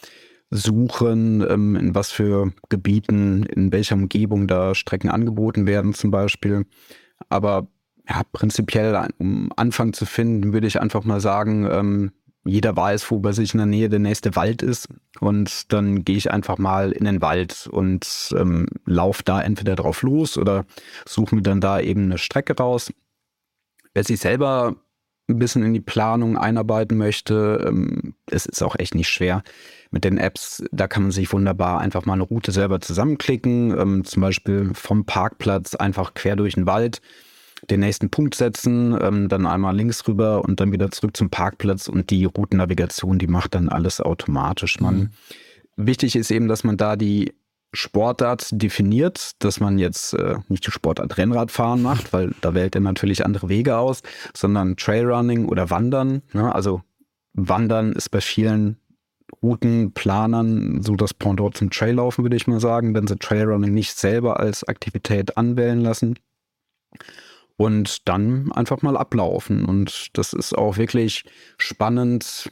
[0.49, 6.65] suchen, ähm, in was für Gebieten, in welcher Umgebung da Strecken angeboten werden zum Beispiel.
[7.29, 7.67] Aber
[8.07, 12.11] ja, prinzipiell, um Anfang zu finden, würde ich einfach mal sagen, ähm,
[12.45, 14.89] jeder weiß, wo bei sich in der Nähe der nächste Wald ist.
[15.19, 20.01] Und dann gehe ich einfach mal in den Wald und ähm, laufe da entweder drauf
[20.01, 20.65] los oder
[21.05, 22.91] suche mir dann da eben eine Strecke raus.
[23.93, 24.75] Wer sich selber
[25.29, 29.43] ein bisschen in die Planung einarbeiten möchte, ähm, es ist auch echt nicht schwer.
[29.89, 34.03] Mit den Apps, da kann man sich wunderbar einfach mal eine Route selber zusammenklicken, ähm,
[34.03, 37.01] zum Beispiel vom Parkplatz einfach quer durch den Wald
[37.69, 41.87] den nächsten Punkt setzen, ähm, dann einmal links rüber und dann wieder zurück zum Parkplatz
[41.87, 44.79] und die Routennavigation, die macht dann alles automatisch.
[44.79, 45.09] Man, mhm.
[45.75, 47.33] Wichtig ist eben, dass man da die
[47.73, 52.81] Sportart definiert, dass man jetzt äh, nicht die Sportart Rennradfahren macht, weil da wählt er
[52.81, 54.01] natürlich andere Wege aus,
[54.35, 56.21] sondern Trailrunning oder Wandern.
[56.33, 56.53] Ne?
[56.53, 56.81] Also
[57.33, 58.77] Wandern ist bei vielen
[59.41, 64.39] Routenplanern so das Pendant zum Traillaufen, würde ich mal sagen, wenn sie Trailrunning nicht selber
[64.39, 66.19] als Aktivität anwählen lassen.
[67.55, 69.65] Und dann einfach mal ablaufen.
[69.65, 71.23] Und das ist auch wirklich
[71.57, 72.51] spannend,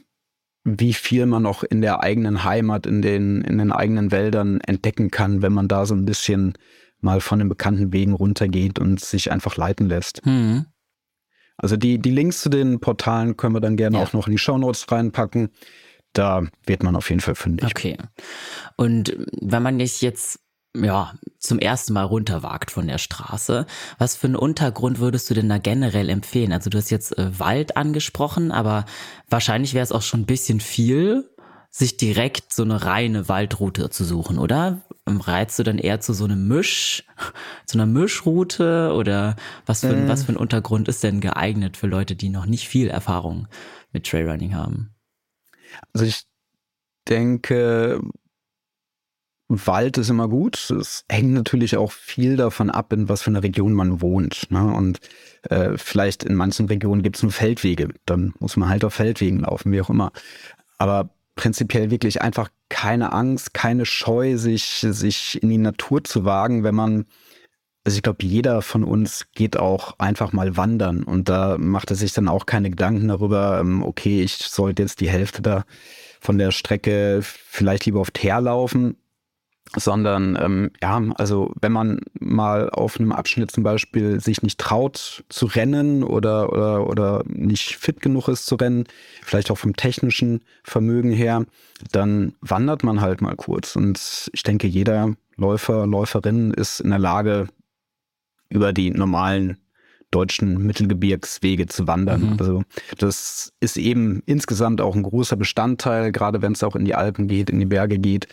[0.64, 5.10] wie viel man noch in der eigenen Heimat, in den, in den eigenen Wäldern entdecken
[5.10, 6.54] kann, wenn man da so ein bisschen
[7.00, 10.24] mal von den bekannten Wegen runtergeht und sich einfach leiten lässt.
[10.24, 10.66] Mhm.
[11.56, 14.02] Also die, die Links zu den Portalen können wir dann gerne ja.
[14.02, 15.50] auch noch in die Shownotes reinpacken.
[16.12, 17.70] Da wird man auf jeden Fall fündig.
[17.70, 17.96] Okay.
[18.76, 20.40] Und wenn man jetzt
[20.74, 23.66] ja, zum ersten Mal runterwagt von der Straße.
[23.98, 26.52] Was für einen Untergrund würdest du denn da generell empfehlen?
[26.52, 28.86] Also du hast jetzt äh, Wald angesprochen, aber
[29.28, 31.28] wahrscheinlich wäre es auch schon ein bisschen viel,
[31.70, 34.82] sich direkt so eine reine Waldroute zu suchen, oder?
[35.06, 37.04] Reizt du dann eher zu so einem Misch,
[37.66, 40.08] zu einer Mischroute oder was für, äh.
[40.08, 43.48] was für ein Untergrund ist denn geeignet für Leute, die noch nicht viel Erfahrung
[43.90, 44.94] mit Trailrunning haben?
[45.92, 46.24] Also ich
[47.08, 48.00] denke,
[49.66, 50.70] Wald ist immer gut.
[50.70, 54.50] Es hängt natürlich auch viel davon ab, in was für einer Region man wohnt.
[54.50, 54.64] Ne?
[54.72, 55.00] Und
[55.48, 57.88] äh, vielleicht in manchen Regionen gibt es nur Feldwege.
[58.06, 60.12] Dann muss man halt auf Feldwegen laufen, wie auch immer.
[60.78, 66.64] Aber prinzipiell wirklich einfach keine Angst, keine Scheu, sich, sich in die Natur zu wagen,
[66.64, 67.06] wenn man,
[67.84, 71.96] also ich glaube, jeder von uns geht auch einfach mal wandern und da macht er
[71.96, 75.64] sich dann auch keine Gedanken darüber, ähm, okay, ich sollte jetzt die Hälfte da
[76.20, 78.96] von der Strecke vielleicht lieber auf Teer laufen
[79.76, 85.24] sondern ähm, ja, also wenn man mal auf einem Abschnitt zum Beispiel sich nicht traut
[85.28, 88.84] zu rennen oder, oder, oder nicht fit genug ist zu rennen,
[89.22, 91.46] vielleicht auch vom technischen Vermögen her,
[91.90, 93.76] dann wandert man halt mal kurz.
[93.76, 97.48] Und ich denke, jeder Läufer, Läuferin ist in der Lage,
[98.50, 99.56] über die normalen
[100.12, 102.32] deutschen Mittelgebirgswege zu wandern.
[102.32, 102.36] Mhm.
[102.38, 102.62] Also
[102.98, 107.26] das ist eben insgesamt auch ein großer Bestandteil, gerade wenn es auch in die Alpen
[107.26, 108.28] geht, in die Berge geht,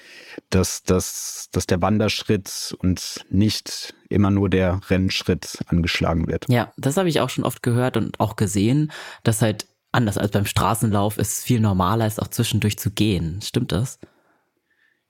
[0.51, 6.45] dass, dass, dass der Wanderschritt und nicht immer nur der Rennschritt angeschlagen wird.
[6.49, 8.91] Ja, das habe ich auch schon oft gehört und auch gesehen,
[9.23, 13.39] dass halt anders als beim Straßenlauf es viel normaler ist, auch zwischendurch zu gehen.
[13.41, 13.99] Stimmt das?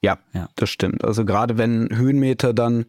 [0.01, 1.03] Ja, ja, das stimmt.
[1.03, 2.85] Also gerade wenn Höhenmeter dann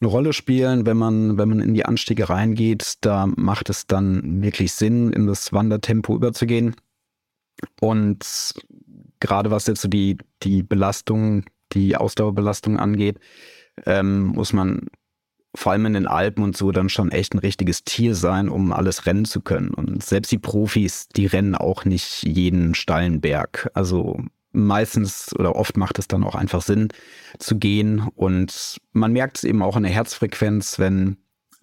[0.00, 4.42] eine Rolle spielen, wenn man, wenn man in die Anstiege reingeht, da macht es dann
[4.42, 6.74] wirklich Sinn, in das Wandertempo überzugehen.
[7.80, 8.54] Und
[9.20, 13.18] gerade was jetzt so die, die Belastung, die Ausdauerbelastung angeht,
[13.84, 14.86] ähm, muss man
[15.54, 18.72] vor allem in den Alpen und so dann schon echt ein richtiges Tier sein, um
[18.72, 19.70] alles rennen zu können.
[19.70, 23.70] Und selbst die Profis, die rennen auch nicht jeden steilen Berg.
[23.74, 24.18] Also
[24.54, 26.88] meistens oder oft macht es dann auch einfach Sinn
[27.38, 28.08] zu gehen.
[28.14, 31.18] Und man merkt es eben auch in der Herzfrequenz, wenn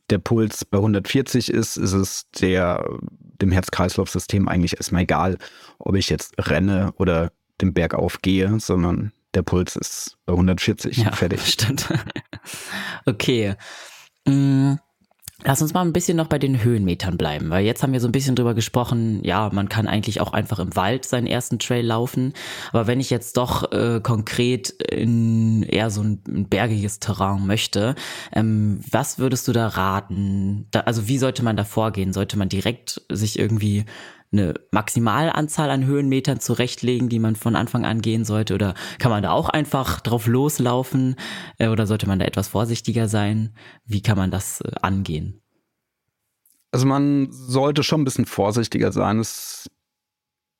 [0.10, 2.86] der Puls bei 140 ist, ist es der,
[3.41, 5.38] dem Herz-Kreislauf-System eigentlich erstmal egal,
[5.80, 11.12] ob ich jetzt renne oder den Berg aufgehe, sondern der Puls ist bei 140 ja,
[11.13, 11.41] fertig.
[11.45, 11.88] Stimmt.
[13.06, 13.56] okay.
[14.27, 14.75] Mm.
[15.43, 18.08] Lass uns mal ein bisschen noch bei den Höhenmetern bleiben, weil jetzt haben wir so
[18.08, 21.86] ein bisschen drüber gesprochen, ja, man kann eigentlich auch einfach im Wald seinen ersten Trail
[21.86, 22.34] laufen.
[22.71, 27.95] Aber wenn ich jetzt doch äh, konkret in eher so ein, ein bergiges Terrain möchte,
[28.34, 30.67] ähm, was würdest du da raten?
[30.69, 32.13] Da, also wie sollte man da vorgehen?
[32.13, 33.86] Sollte man direkt sich irgendwie
[34.32, 38.56] eine Maximalanzahl an Höhenmetern zurechtlegen, die man von Anfang an gehen sollte?
[38.56, 41.15] Oder kann man da auch einfach drauf loslaufen?
[41.58, 43.54] Äh, oder sollte man da etwas vorsichtiger sein?
[43.86, 45.41] Wie kann man das äh, angehen?
[46.72, 49.20] Also man sollte schon ein bisschen vorsichtiger sein.
[49.20, 49.70] Es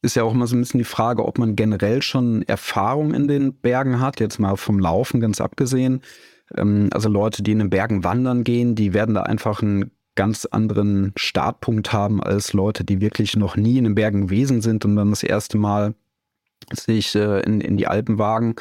[0.02, 3.28] ist ja auch immer so ein bisschen die Frage, ob man generell schon Erfahrung in
[3.28, 6.02] den Bergen hat, jetzt mal vom Laufen ganz abgesehen.
[6.56, 10.46] Ähm, also Leute, die in den Bergen wandern gehen, die werden da einfach ein ganz
[10.46, 14.96] anderen Startpunkt haben als Leute, die wirklich noch nie in den Bergen gewesen sind und
[14.96, 15.96] dann das erste Mal
[16.72, 18.54] sich äh, in, in die Alpen wagen.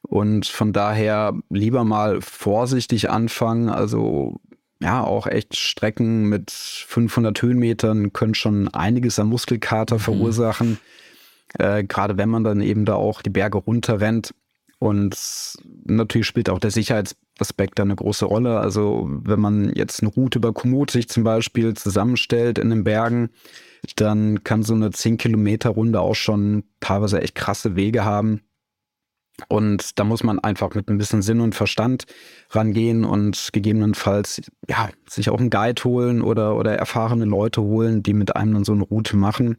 [0.00, 3.68] Und von daher lieber mal vorsichtig anfangen.
[3.68, 4.40] Also
[4.80, 10.00] ja, auch echt Strecken mit 500 Höhenmetern können schon einiges an Muskelkater mhm.
[10.00, 10.78] verursachen.
[11.58, 14.34] Äh, Gerade wenn man dann eben da auch die Berge runterrennt.
[14.84, 15.16] Und
[15.86, 18.58] natürlich spielt auch der Sicherheitsaspekt da eine große Rolle.
[18.60, 23.30] Also wenn man jetzt eine Route über Komoot sich zum Beispiel zusammenstellt in den Bergen,
[23.96, 28.42] dann kann so eine 10 Kilometer Runde auch schon teilweise echt krasse Wege haben.
[29.48, 32.04] Und da muss man einfach mit ein bisschen Sinn und Verstand
[32.50, 38.12] rangehen und gegebenenfalls ja, sich auch einen Guide holen oder, oder erfahrene Leute holen, die
[38.12, 39.56] mit einem dann so eine Route machen.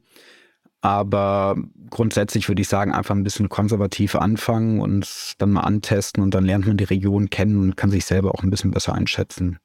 [0.86, 1.56] Aber
[1.90, 6.46] grundsätzlich würde ich sagen, einfach ein bisschen konservativ anfangen und dann mal antesten und dann
[6.46, 9.58] lernt man die Region kennen und kann sich selber auch ein bisschen besser einschätzen.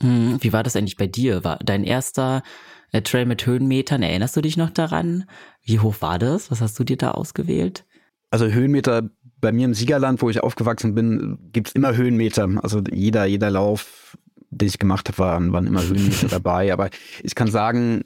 [0.00, 1.44] Hm, wie war das eigentlich bei dir?
[1.44, 2.42] War dein erster
[2.92, 5.26] äh, Trail mit Höhenmetern, erinnerst du dich noch daran?
[5.62, 6.50] Wie hoch war das?
[6.50, 7.84] Was hast du dir da ausgewählt?
[8.30, 9.10] Also Höhenmeter
[9.42, 12.48] bei mir im Siegerland, wo ich aufgewachsen bin, gibt es immer Höhenmeter.
[12.62, 14.16] Also jeder, jeder Lauf,
[14.48, 16.72] den ich gemacht habe, waren, waren immer Höhenmeter dabei.
[16.72, 16.88] Aber
[17.22, 18.04] ich kann sagen,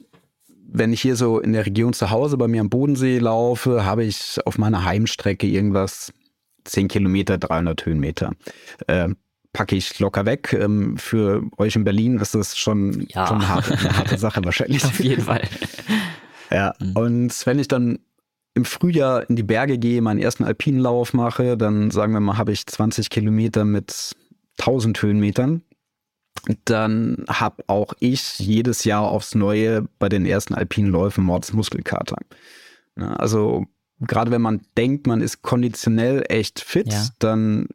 [0.69, 4.03] wenn ich hier so in der Region zu Hause bei mir am Bodensee laufe, habe
[4.03, 6.11] ich auf meiner Heimstrecke irgendwas
[6.65, 8.33] 10 Kilometer, 300 Höhenmeter.
[8.87, 9.09] Äh,
[9.53, 10.53] packe ich locker weg.
[10.53, 13.27] Ähm, für euch in Berlin ist das schon, ja.
[13.27, 14.83] schon eine, harte, eine harte Sache wahrscheinlich.
[14.85, 15.41] Auf jeden Fall.
[16.51, 16.91] ja, mhm.
[16.95, 17.99] und wenn ich dann
[18.53, 22.51] im Frühjahr in die Berge gehe, meinen ersten Alpinlauf mache, dann sagen wir mal, habe
[22.51, 24.15] ich 20 Kilometer mit
[24.59, 25.61] 1000 Höhenmetern
[26.65, 32.17] dann habe auch ich jedes Jahr aufs Neue bei den ersten alpinen Läufen Mordsmuskelkater.
[32.95, 33.65] Also
[33.99, 37.07] gerade wenn man denkt, man ist konditionell echt fit, ja.
[37.19, 37.67] dann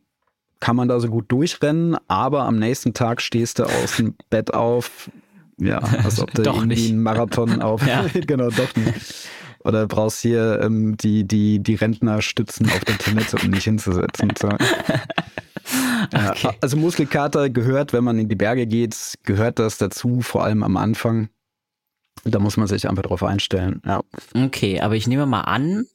[0.60, 4.54] kann man da so gut durchrennen, aber am nächsten Tag stehst du aus dem Bett
[4.54, 5.10] auf,
[5.58, 6.90] ja, als ob du irgendwie nicht.
[6.90, 8.06] einen Marathon auf, ja.
[8.26, 9.28] genau, doch nicht.
[9.64, 14.32] Oder brauchst hier ähm, die, die, die Rentner stützen auf der Toilette, um nicht hinzusetzen.
[14.36, 14.48] So.
[16.12, 16.56] Okay.
[16.60, 20.76] also Muskelkater gehört, wenn man in die Berge geht, gehört das dazu, vor allem am
[20.76, 21.28] Anfang.
[22.24, 23.82] Da muss man sich einfach drauf einstellen.
[23.84, 24.02] Ja.
[24.34, 25.86] Okay, aber ich nehme mal an,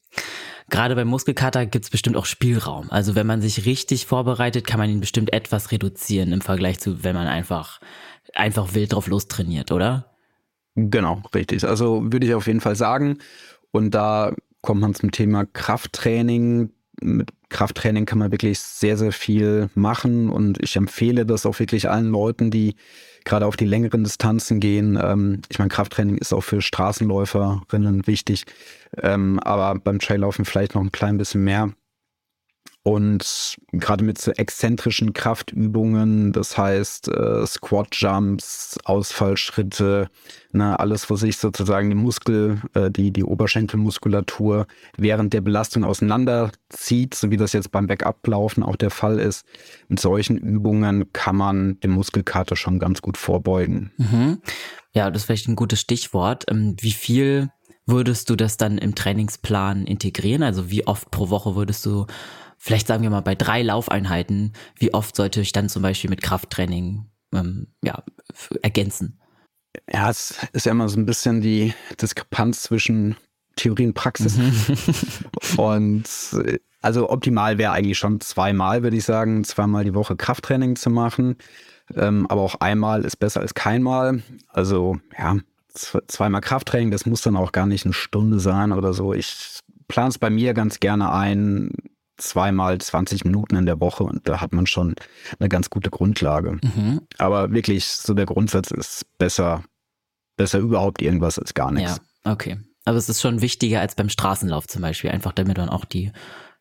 [0.69, 2.91] gerade beim Muskelkater gibt es bestimmt auch Spielraum.
[2.91, 7.03] Also wenn man sich richtig vorbereitet, kann man ihn bestimmt etwas reduzieren im Vergleich zu,
[7.03, 7.79] wenn man einfach,
[8.33, 10.11] einfach wild drauf lostrainiert, oder?
[10.75, 11.65] Genau, richtig.
[11.65, 13.19] Also würde ich auf jeden Fall sagen.
[13.71, 16.71] Und da kommt man zum Thema Krafttraining.
[16.99, 21.89] Mit Krafttraining kann man wirklich sehr, sehr viel machen und ich empfehle das auch wirklich
[21.89, 22.75] allen Leuten, die
[23.23, 24.99] gerade auf die längeren Distanzen gehen.
[25.01, 28.45] Ähm, ich meine, Krafttraining ist auch für Straßenläuferinnen wichtig,
[29.01, 31.71] ähm, aber beim Traillaufen vielleicht noch ein klein bisschen mehr.
[32.87, 40.07] Und gerade mit so exzentrischen Kraftübungen, das heißt äh, Squat-Jumps, Ausfallschritte,
[40.53, 47.13] ne, alles, wo sich sozusagen die Muskel, äh, die, die Oberschenkelmuskulatur während der Belastung auseinanderzieht,
[47.13, 49.45] so wie das jetzt beim Backup-Laufen auch der Fall ist.
[49.89, 53.91] Mit solchen Übungen kann man dem Muskelkater schon ganz gut vorbeugen.
[53.97, 54.37] Mhm.
[54.93, 56.45] Ja, das ist vielleicht ein gutes Stichwort.
[56.49, 57.49] Ähm, wie viel
[57.85, 60.43] würdest du das dann im Trainingsplan integrieren?
[60.43, 62.05] Also wie oft pro Woche würdest du
[62.57, 66.21] vielleicht sagen wir mal bei drei Laufeinheiten, wie oft sollte ich dann zum Beispiel mit
[66.21, 68.03] Krafttraining ähm, ja,
[68.61, 69.19] ergänzen?
[69.91, 73.15] Ja, es ist ja immer so ein bisschen die Diskrepanz zwischen
[73.55, 74.37] Theorie und Praxis.
[74.37, 75.57] Mhm.
[75.57, 76.05] und
[76.81, 81.37] also optimal wäre eigentlich schon zweimal, würde ich sagen, zweimal die Woche Krafttraining zu machen.
[81.95, 84.21] Ähm, aber auch einmal ist besser als keinmal.
[84.49, 85.37] Also ja,
[85.73, 89.13] zweimal Krafttraining, das muss dann auch gar nicht eine Stunde sein oder so.
[89.13, 91.71] Ich plane es bei mir ganz gerne ein,
[92.17, 94.95] zweimal 20 Minuten in der Woche und da hat man schon
[95.39, 96.59] eine ganz gute Grundlage.
[96.61, 97.01] Mhm.
[97.17, 99.63] Aber wirklich, so der Grundsatz ist besser,
[100.35, 102.01] besser überhaupt irgendwas als gar nichts.
[102.25, 102.59] Ja, okay.
[102.85, 106.11] Aber es ist schon wichtiger als beim Straßenlauf zum Beispiel, einfach damit man auch die,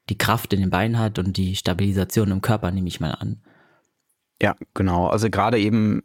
[0.09, 3.43] die Kraft in den Beinen hat und die Stabilisation im Körper, nehme ich mal an.
[4.43, 5.07] Ja, genau.
[5.07, 6.03] Also gerade eben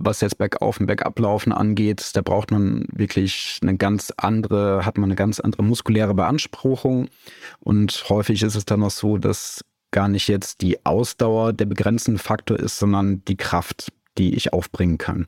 [0.00, 5.10] was jetzt Bergauf und Bergablaufen angeht, da braucht man wirklich eine ganz andere, hat man
[5.10, 7.08] eine ganz andere muskuläre Beanspruchung.
[7.60, 12.18] Und häufig ist es dann auch so, dass gar nicht jetzt die Ausdauer der begrenzende
[12.18, 15.26] Faktor ist, sondern die Kraft, die ich aufbringen kann.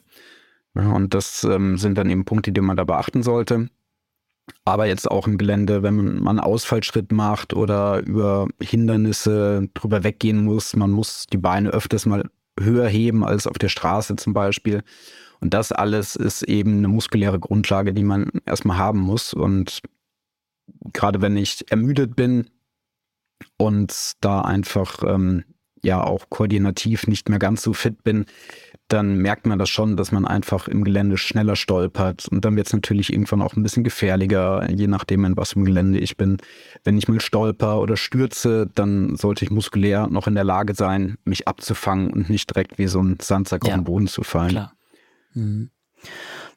[0.74, 3.68] Ja, und das ähm, sind dann eben Punkte, die man da beachten sollte.
[4.64, 10.44] Aber jetzt auch im Gelände, wenn man einen Ausfallschritt macht oder über Hindernisse drüber weggehen
[10.44, 14.82] muss, man muss die Beine öfters mal höher heben als auf der Straße zum Beispiel.
[15.40, 19.34] Und das alles ist eben eine muskuläre Grundlage, die man erstmal haben muss.
[19.34, 19.80] Und
[20.92, 22.48] gerade wenn ich ermüdet bin
[23.56, 25.44] und da einfach ähm,
[25.82, 28.26] ja auch koordinativ nicht mehr ganz so fit bin,
[28.88, 32.29] dann merkt man das schon, dass man einfach im Gelände schneller stolpert.
[32.29, 35.64] Und dann wird es natürlich irgendwann auch ein bisschen gefährlicher, je nachdem, in was im
[35.64, 36.37] Gelände ich bin.
[36.85, 41.16] Wenn ich mal stolper oder stürze, dann sollte ich muskulär noch in der Lage sein,
[41.25, 44.51] mich abzufangen und nicht direkt wie so ein Sandsack ja, auf den Boden zu fallen.
[44.51, 44.73] Klar.
[45.35, 45.71] Mhm.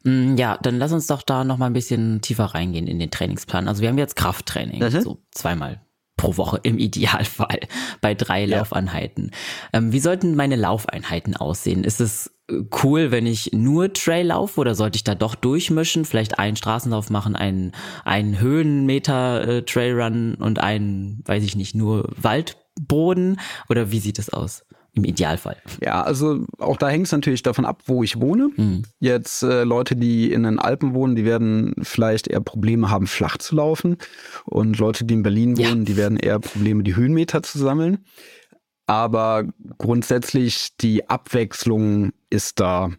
[0.03, 3.11] Mm, ja, dann lass uns doch da noch mal ein bisschen tiefer reingehen in den
[3.11, 3.67] Trainingsplan.
[3.67, 5.01] Also wir haben jetzt Krafttraining, mhm.
[5.01, 5.84] so zweimal
[6.17, 7.59] pro Woche im Idealfall
[8.01, 8.59] bei drei ja.
[8.59, 9.31] Laufeinheiten.
[9.73, 11.83] Ähm, wie sollten meine Laufeinheiten aussehen?
[11.83, 16.05] Ist es äh, cool, wenn ich nur Trail laufe oder sollte ich da doch durchmischen?
[16.05, 17.73] Vielleicht einen Straßenlauf machen, einen,
[18.03, 23.39] einen Höhenmeter äh, Trailrun und einen, weiß ich nicht, nur Waldboden?
[23.69, 24.65] Oder wie sieht es aus?
[24.95, 25.57] Im Idealfall.
[25.83, 28.49] Ja, also auch da hängt es natürlich davon ab, wo ich wohne.
[28.55, 28.83] Mhm.
[28.99, 33.37] Jetzt äh, Leute, die in den Alpen wohnen, die werden vielleicht eher Probleme haben, flach
[33.37, 33.97] zu laufen.
[34.45, 35.85] Und Leute, die in Berlin wohnen, ja.
[35.85, 38.05] die werden eher Probleme, die Höhenmeter zu sammeln.
[38.87, 39.45] Aber
[39.77, 42.91] grundsätzlich die Abwechslung ist da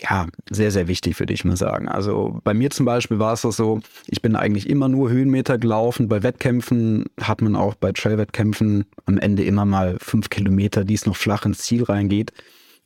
[0.00, 1.88] ja, sehr, sehr wichtig, würde ich mal sagen.
[1.88, 5.58] Also bei mir zum Beispiel war es das so, ich bin eigentlich immer nur Höhenmeter
[5.58, 6.08] gelaufen.
[6.08, 11.06] Bei Wettkämpfen hat man auch bei Trailwettkämpfen am Ende immer mal fünf Kilometer, die es
[11.06, 12.32] noch flach ins Ziel reingeht.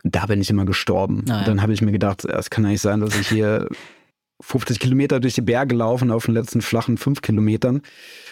[0.05, 1.25] Da bin ich immer gestorben.
[1.29, 1.45] Ah, ja.
[1.45, 3.69] Dann habe ich mir gedacht, es kann ja nicht sein, dass ich hier
[4.41, 7.83] 50 Kilometer durch die Berge laufen auf den letzten flachen fünf Kilometern,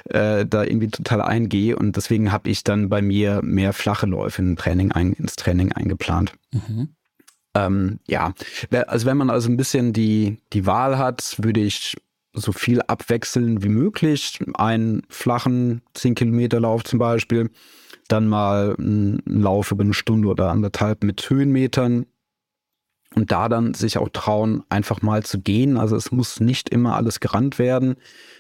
[0.07, 1.77] äh, da irgendwie total eingehe.
[1.77, 5.73] Und deswegen habe ich dann bei mir mehr flache Läufe in Training ein, ins Training
[5.73, 6.33] eingeplant.
[6.53, 6.89] Mhm.
[7.55, 8.33] Ähm, ja,
[8.87, 11.97] also wenn man also ein bisschen die, die Wahl hat, würde ich
[12.33, 14.39] so viel abwechseln wie möglich.
[14.55, 17.51] Einen flachen 10 Kilometer Lauf zum Beispiel,
[18.09, 22.07] dann mal einen Lauf über eine Stunde oder anderthalb mit Höhenmetern
[23.15, 25.77] und da dann sich auch trauen, einfach mal zu gehen.
[25.77, 27.97] Also es muss nicht immer alles gerannt werden.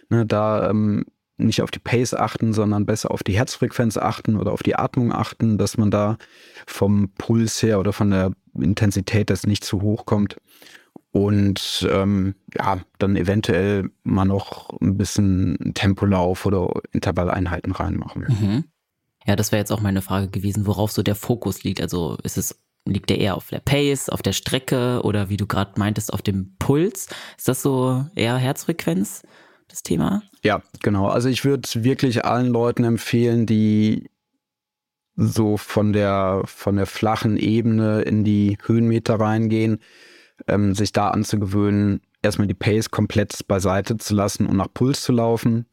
[0.09, 1.07] Ne, da ähm,
[1.47, 5.13] nicht auf die Pace achten, sondern besser auf die Herzfrequenz achten oder auf die Atmung
[5.13, 6.19] achten, dass man da
[6.67, 10.37] vom Puls her oder von der Intensität das nicht zu hoch kommt.
[11.13, 18.27] Und ähm, ja, dann eventuell mal noch ein bisschen Tempolauf oder Intervalleinheiten reinmachen.
[18.29, 18.65] Mhm.
[19.27, 21.81] Ja, das wäre jetzt auch meine Frage gewesen, worauf so der Fokus liegt.
[21.81, 25.47] Also ist es, liegt der eher auf der Pace, auf der Strecke oder wie du
[25.47, 27.09] gerade meintest, auf dem Puls?
[27.37, 29.23] Ist das so eher Herzfrequenz?
[29.71, 30.23] Das Thema?
[30.43, 31.09] Ja, genau.
[31.09, 34.11] Also ich würde wirklich allen Leuten empfehlen, die
[35.17, 39.81] so von der, von der flachen Ebene in die Höhenmeter reingehen,
[40.47, 45.13] ähm, sich da anzugewöhnen, erstmal die Pace komplett beiseite zu lassen und nach Puls zu
[45.13, 45.67] laufen,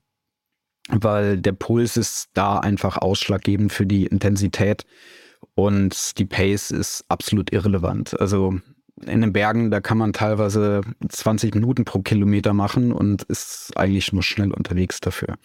[0.90, 4.86] weil der Puls ist da einfach ausschlaggebend für die Intensität
[5.56, 8.20] und die Pace ist absolut irrelevant.
[8.20, 8.60] Also
[9.06, 14.12] in den Bergen, da kann man teilweise 20 Minuten pro Kilometer machen und ist eigentlich
[14.14, 15.36] nur schnell unterwegs dafür.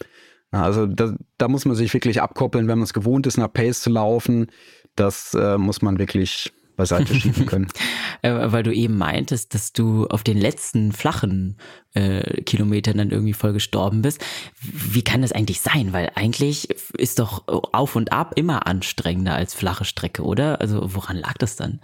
[0.51, 3.81] Also da, da muss man sich wirklich abkoppeln, wenn man es gewohnt ist, nach Pace
[3.81, 4.49] zu laufen.
[4.97, 7.69] Das äh, muss man wirklich beiseite schieben können.
[8.25, 11.57] Äh, weil du eben meintest, dass du auf den letzten flachen
[11.93, 14.25] äh, Kilometern dann irgendwie voll gestorben bist.
[14.61, 15.93] Wie kann das eigentlich sein?
[15.93, 20.61] Weil eigentlich ist doch auf und ab immer anstrengender als flache Strecke, oder?
[20.61, 21.81] Also woran lag das dann?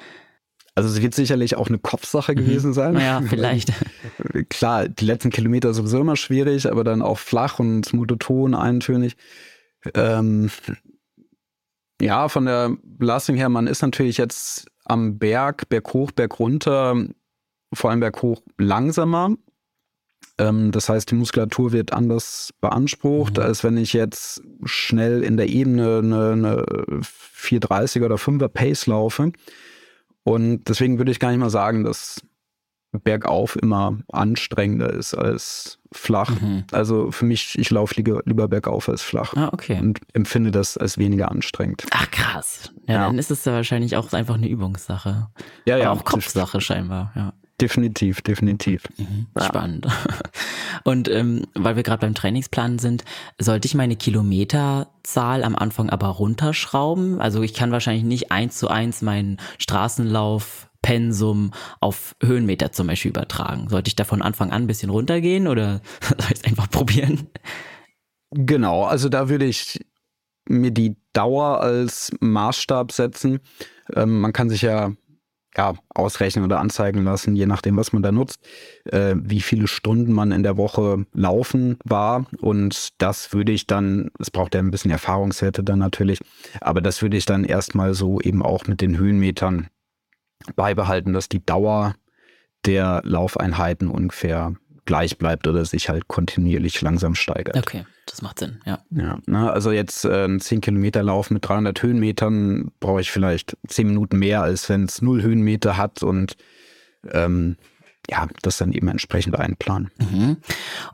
[0.78, 2.36] Also es wird sicherlich auch eine Kopfsache mhm.
[2.36, 2.96] gewesen sein.
[3.00, 3.72] Ja, vielleicht.
[4.48, 9.16] Klar, die letzten Kilometer sowieso immer schwierig, aber dann auch flach und monoton, eintönig.
[9.94, 10.50] Ähm,
[12.00, 17.06] ja, von der Belastung her, man ist natürlich jetzt am Berg, Berg hoch, Berg runter,
[17.72, 19.34] vor allem Berg hoch langsamer.
[20.38, 23.42] Ähm, das heißt, die Muskulatur wird anders beansprucht, mhm.
[23.42, 27.02] als wenn ich jetzt schnell in der Ebene eine, eine
[27.36, 29.32] 430er oder 5er Pace laufe.
[30.28, 32.20] Und deswegen würde ich gar nicht mal sagen, dass
[32.92, 36.38] bergauf immer anstrengender ist als flach.
[36.38, 36.64] Mhm.
[36.70, 39.34] Also für mich, ich laufe lieber, lieber bergauf als flach.
[39.36, 39.78] Ah, okay.
[39.80, 41.84] Und empfinde das als weniger anstrengend.
[41.92, 42.70] Ach krass.
[42.86, 43.06] Ja, ja.
[43.06, 45.28] dann ist es ja wahrscheinlich auch einfach eine Übungssache.
[45.64, 45.90] Ja, ja.
[45.90, 47.32] Aber auch Kopfsache scheinbar, ja.
[47.60, 48.84] Definitiv, definitiv.
[48.98, 49.86] Mhm, spannend.
[49.86, 49.92] Ja.
[50.84, 53.04] Und ähm, weil wir gerade beim Trainingsplan sind,
[53.38, 57.20] sollte ich meine Kilometerzahl am Anfang aber runterschrauben?
[57.20, 63.10] Also ich kann wahrscheinlich nicht eins zu eins meinen Straßenlauf Pensum auf Höhenmeter zum Beispiel
[63.10, 63.68] übertragen.
[63.68, 67.26] Sollte ich da von Anfang an ein bisschen runtergehen oder soll ich es einfach probieren?
[68.30, 69.84] Genau, also da würde ich
[70.48, 73.40] mir die Dauer als Maßstab setzen.
[73.94, 74.92] Ähm, man kann sich ja
[75.56, 78.38] ja, ausrechnen oder anzeigen lassen, je nachdem, was man da nutzt,
[78.84, 82.26] äh, wie viele Stunden man in der Woche laufen war.
[82.40, 86.20] Und das würde ich dann, es braucht ja ein bisschen Erfahrungswerte dann natürlich,
[86.60, 89.68] aber das würde ich dann erstmal so eben auch mit den Höhenmetern
[90.54, 91.94] beibehalten, dass die Dauer
[92.64, 94.54] der Laufeinheiten ungefähr
[94.88, 97.58] gleich bleibt oder sich halt kontinuierlich langsam steigert.
[97.58, 98.78] Okay, das macht Sinn, ja.
[98.90, 103.58] Ja, ne, also jetzt äh, ein 10 Kilometer Lauf mit 300 Höhenmetern brauche ich vielleicht
[103.68, 106.38] 10 Minuten mehr, als wenn es 0 Höhenmeter hat und
[107.12, 107.58] ähm,
[108.10, 109.90] ja, das dann eben entsprechend einplanen.
[109.98, 110.38] Mhm.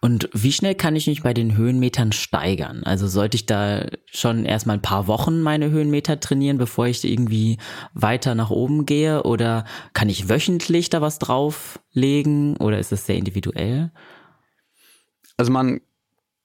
[0.00, 2.82] Und wie schnell kann ich mich bei den Höhenmetern steigern?
[2.84, 7.58] Also sollte ich da schon erstmal ein paar Wochen meine Höhenmeter trainieren, bevor ich irgendwie
[7.92, 9.22] weiter nach oben gehe?
[9.22, 12.56] Oder kann ich wöchentlich da was drauflegen?
[12.56, 13.92] Oder ist das sehr individuell?
[15.36, 15.80] Also man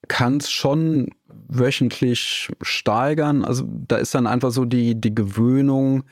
[0.08, 1.10] kann es schon
[1.48, 3.44] wöchentlich steigern.
[3.44, 6.04] Also da ist dann einfach so die, die Gewöhnung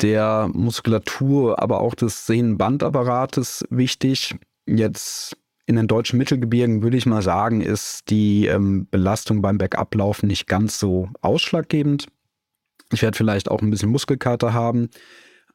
[0.00, 4.36] der Muskulatur, aber auch des Sehnenbandapparates wichtig.
[4.66, 5.36] Jetzt
[5.66, 10.46] in den deutschen Mittelgebirgen würde ich mal sagen, ist die ähm, Belastung beim Bergablaufen nicht
[10.46, 12.06] ganz so ausschlaggebend.
[12.92, 14.88] Ich werde vielleicht auch ein bisschen Muskelkater haben.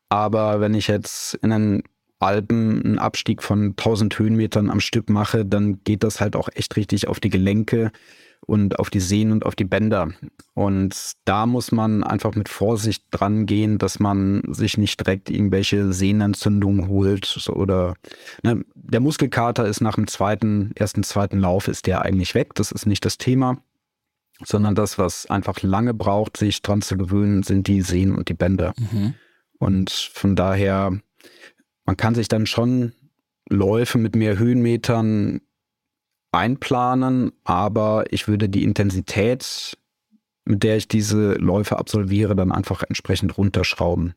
[0.09, 1.83] Aber wenn ich jetzt in den
[2.19, 6.75] Alpen einen Abstieg von 1000 Höhenmetern am Stück mache, dann geht das halt auch echt
[6.75, 7.91] richtig auf die Gelenke
[8.45, 10.09] und auf die Sehnen und auf die Bänder.
[10.53, 15.93] Und da muss man einfach mit Vorsicht dran gehen, dass man sich nicht direkt irgendwelche
[15.93, 17.95] Sehnenentzündungen holt oder
[18.43, 22.53] ne, der Muskelkater ist nach dem zweiten, ersten, zweiten Lauf ist der eigentlich weg.
[22.55, 23.57] Das ist nicht das Thema,
[24.43, 28.33] sondern das, was einfach lange braucht, sich dran zu gewöhnen, sind die Sehnen und die
[28.33, 28.73] Bänder.
[28.77, 29.15] Mhm.
[29.57, 30.91] Und von daher,
[31.85, 32.93] man kann sich dann schon
[33.49, 35.41] Läufe mit mehr Höhenmetern
[36.33, 39.77] einplanen, aber ich würde die Intensität,
[40.45, 44.15] mit der ich diese Läufe absolviere, dann einfach entsprechend runterschrauben.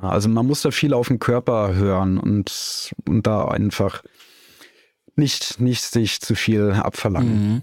[0.00, 4.02] Also man muss da viel auf den Körper hören und, und da einfach
[5.16, 7.54] nicht, nicht sich zu viel abverlangen.
[7.54, 7.62] Mhm.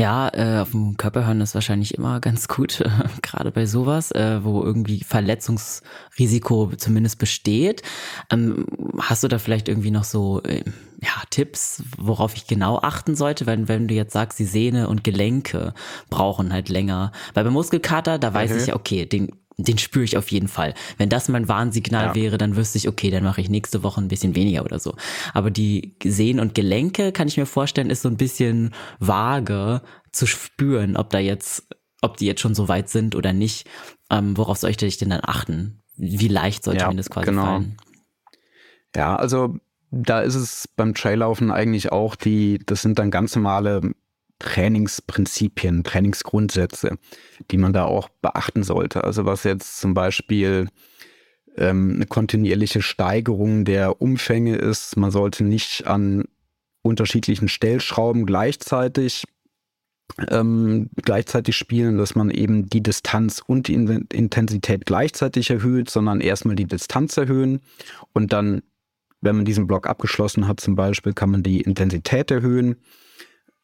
[0.00, 2.88] Ja, äh, auf dem Körper hören ist wahrscheinlich immer ganz gut, äh,
[3.22, 7.82] gerade bei sowas, äh, wo irgendwie Verletzungsrisiko zumindest besteht.
[8.30, 8.64] Ähm,
[8.98, 10.64] hast du da vielleicht irgendwie noch so äh,
[11.02, 13.46] ja, Tipps, worauf ich genau achten sollte?
[13.46, 15.74] Weil wenn du jetzt sagst, die Sehne und Gelenke
[16.08, 17.12] brauchen halt länger.
[17.34, 18.56] Weil beim Muskelkater, da weiß mhm.
[18.56, 19.30] ich ja, okay, den
[19.64, 20.74] den spüre ich auf jeden Fall.
[20.98, 22.14] Wenn das mein Warnsignal ja.
[22.14, 24.94] wäre, dann wüsste ich, okay, dann mache ich nächste Woche ein bisschen weniger oder so.
[25.34, 29.82] Aber die Sehnen und Gelenke, kann ich mir vorstellen, ist so ein bisschen vage
[30.12, 31.68] zu spüren, ob da jetzt,
[32.02, 33.68] ob die jetzt schon so weit sind oder nicht.
[34.10, 35.82] Ähm, worauf sollte ich denn dann achten?
[35.96, 37.44] Wie leicht sollte ja, mir das quasi genau.
[37.44, 37.76] fallen?
[38.96, 39.56] Ja, also
[39.90, 43.92] da ist es beim Traillaufen eigentlich auch die, das sind dann ganz normale
[44.40, 46.98] Trainingsprinzipien, Trainingsgrundsätze,
[47.52, 49.04] die man da auch beachten sollte.
[49.04, 50.66] Also was jetzt zum Beispiel
[51.56, 54.96] ähm, eine kontinuierliche Steigerung der Umfänge ist.
[54.96, 56.24] Man sollte nicht an
[56.82, 59.24] unterschiedlichen Stellschrauben gleichzeitig
[60.28, 66.56] ähm, gleichzeitig spielen, dass man eben die Distanz und die Intensität gleichzeitig erhöht, sondern erstmal
[66.56, 67.60] die Distanz erhöhen
[68.12, 68.62] und dann,
[69.20, 72.76] wenn man diesen Block abgeschlossen hat, zum Beispiel, kann man die Intensität erhöhen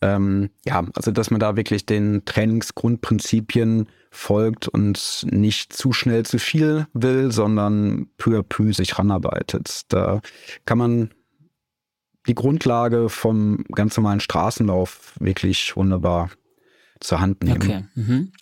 [0.07, 6.39] ähm, ja, also dass man da wirklich den Trainingsgrundprinzipien folgt und nicht zu schnell zu
[6.39, 9.83] viel will, sondern peu à peu sich ranarbeitet.
[9.89, 10.21] Da
[10.65, 11.11] kann man
[12.27, 16.31] die Grundlage vom ganz normalen Straßenlauf wirklich wunderbar
[17.01, 17.63] zur Hand nehmen.
[17.63, 17.85] Okay.
[17.95, 18.33] Mhm.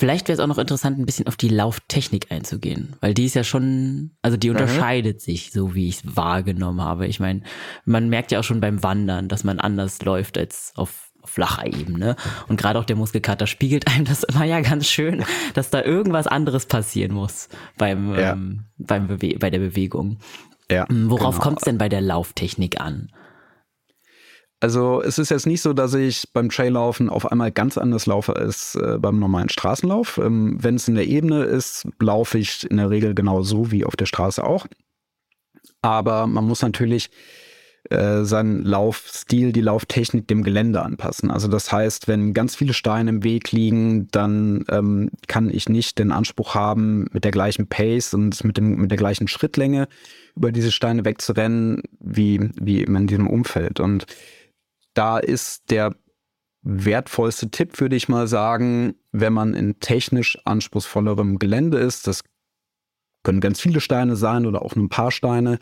[0.00, 3.34] Vielleicht wäre es auch noch interessant, ein bisschen auf die Lauftechnik einzugehen, weil die ist
[3.34, 5.20] ja schon, also die unterscheidet mhm.
[5.20, 7.06] sich, so wie ich es wahrgenommen habe.
[7.06, 7.42] Ich meine,
[7.84, 12.16] man merkt ja auch schon beim Wandern, dass man anders läuft als auf flacher Ebene.
[12.48, 15.22] Und gerade auch der Muskelkater spiegelt einem das immer ja ganz schön,
[15.52, 18.32] dass da irgendwas anderes passieren muss beim, ja.
[18.32, 20.16] ähm, beim Bewe bei der Bewegung.
[20.70, 21.44] Ja, Worauf genau.
[21.44, 23.10] kommt es denn bei der Lauftechnik an?
[24.60, 28.36] Also es ist jetzt nicht so, dass ich beim Traillaufen auf einmal ganz anders laufe
[28.36, 30.18] als äh, beim normalen Straßenlauf.
[30.18, 33.96] Ähm, Wenn es in der Ebene ist, laufe ich in der Regel genauso wie auf
[33.96, 34.66] der Straße auch.
[35.80, 37.10] Aber man muss natürlich
[37.88, 41.30] äh, seinen Laufstil, die Lauftechnik dem Gelände anpassen.
[41.30, 45.98] Also das heißt, wenn ganz viele Steine im Weg liegen, dann ähm, kann ich nicht
[45.98, 49.88] den Anspruch haben, mit der gleichen Pace und mit, dem, mit der gleichen Schrittlänge
[50.36, 53.80] über diese Steine wegzurennen, wie, wie in diesem Umfeld.
[53.80, 54.04] Und
[55.00, 55.94] da ist der
[56.60, 62.06] wertvollste Tipp, würde ich mal sagen, wenn man in technisch anspruchsvollerem Gelände ist.
[62.06, 62.22] Das
[63.22, 65.58] können ganz viele Steine sein oder auch nur ein paar Steine.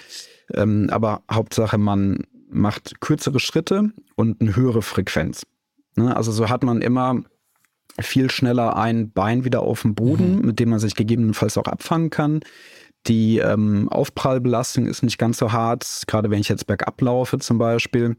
[0.52, 5.46] Ähm, aber Hauptsache, man macht kürzere Schritte und eine höhere Frequenz.
[5.94, 6.16] Ne?
[6.16, 7.22] Also so hat man immer
[8.00, 10.46] viel schneller ein Bein wieder auf dem Boden, mhm.
[10.46, 12.40] mit dem man sich gegebenenfalls auch abfangen kann.
[13.06, 17.58] Die ähm, Aufprallbelastung ist nicht ganz so hart, gerade wenn ich jetzt bergab laufe zum
[17.58, 18.16] Beispiel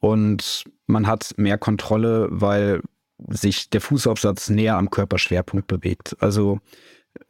[0.00, 2.82] und man hat mehr Kontrolle, weil
[3.28, 6.16] sich der Fußaufsatz näher am Körperschwerpunkt bewegt.
[6.20, 6.60] Also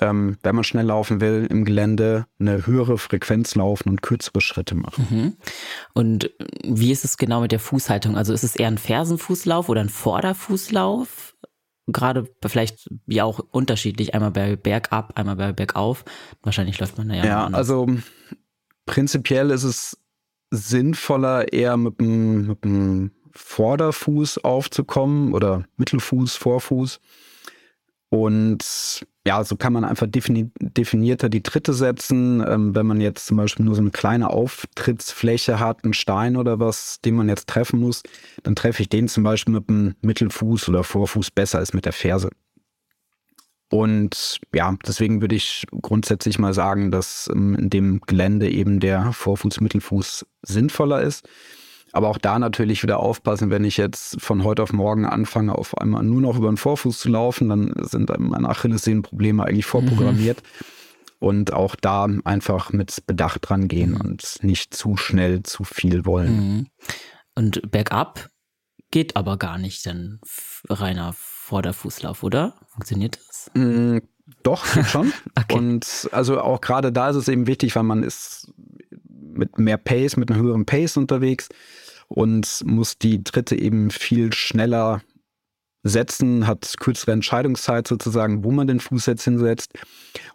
[0.00, 4.74] ähm, wenn man schnell laufen will im Gelände, eine höhere Frequenz laufen und kürzere Schritte
[4.74, 5.06] machen.
[5.10, 5.36] Mhm.
[5.94, 6.30] Und
[6.62, 8.16] wie ist es genau mit der Fußhaltung?
[8.16, 11.34] Also ist es eher ein Fersenfußlauf oder ein Vorderfußlauf?
[11.86, 16.04] Gerade vielleicht ja auch unterschiedlich, einmal bei Bergab, einmal bei Bergauf.
[16.42, 17.24] Wahrscheinlich läuft man da ja.
[17.24, 17.86] Ja, also
[18.84, 19.98] prinzipiell ist es
[20.50, 27.00] sinnvoller, eher mit dem, mit dem Vorderfuß aufzukommen oder Mittelfuß, Vorfuß.
[28.10, 32.42] Und ja, so kann man einfach defini definierter die Tritte setzen.
[32.46, 36.58] Ähm, wenn man jetzt zum Beispiel nur so eine kleine Auftrittsfläche hat, einen Stein oder
[36.58, 38.02] was, den man jetzt treffen muss,
[38.42, 41.92] dann treffe ich den zum Beispiel mit dem Mittelfuß oder Vorfuß besser als mit der
[41.92, 42.30] Ferse.
[43.70, 49.12] Und ja, deswegen würde ich grundsätzlich mal sagen, dass ähm, in dem Gelände eben der
[49.12, 51.28] Vorfuß, Mittelfuß sinnvoller ist.
[51.92, 55.76] Aber auch da natürlich wieder aufpassen, wenn ich jetzt von heute auf morgen anfange, auf
[55.78, 60.42] einmal nur noch über den Vorfuß zu laufen, dann sind meine Achillessehnenprobleme eigentlich vorprogrammiert.
[60.42, 60.66] Mhm.
[61.20, 64.00] Und auch da einfach mit Bedacht dran gehen mhm.
[64.02, 66.36] und nicht zu schnell zu viel wollen.
[66.36, 66.66] Mhm.
[67.34, 68.30] Und bergab
[68.90, 70.20] geht aber gar nicht dann
[70.68, 71.14] reiner
[71.48, 72.52] Vorderfußlauf, oder?
[72.68, 73.50] Funktioniert das?
[73.54, 73.98] Mm,
[74.42, 75.12] doch, schon.
[75.34, 75.56] okay.
[75.56, 78.52] Und also auch gerade da ist es eben wichtig, weil man ist
[79.08, 81.48] mit mehr Pace, mit einer höheren Pace unterwegs
[82.08, 85.00] und muss die Tritte eben viel schneller
[85.82, 89.72] setzen, hat kürzere Entscheidungszeit sozusagen, wo man den Fuß jetzt hinsetzt.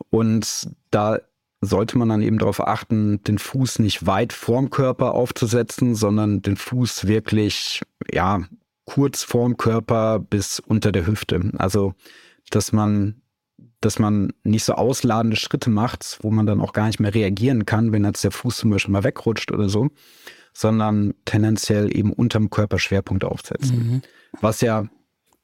[0.10, 1.20] Und da
[1.62, 6.58] sollte man dann eben darauf achten, den Fuß nicht weit vorm Körper aufzusetzen, sondern den
[6.58, 8.42] Fuß wirklich, ja,
[8.86, 11.52] kurz vorm Körper bis unter der Hüfte.
[11.58, 11.94] Also,
[12.50, 13.22] dass man,
[13.82, 17.66] dass man nicht so ausladende Schritte macht, wo man dann auch gar nicht mehr reagieren
[17.66, 19.90] kann, wenn jetzt der Fuß zum Beispiel mal wegrutscht oder so,
[20.54, 23.78] sondern tendenziell eben unterm Körperschwerpunkt aufsetzen.
[23.78, 24.02] Mhm.
[24.42, 24.88] Was ja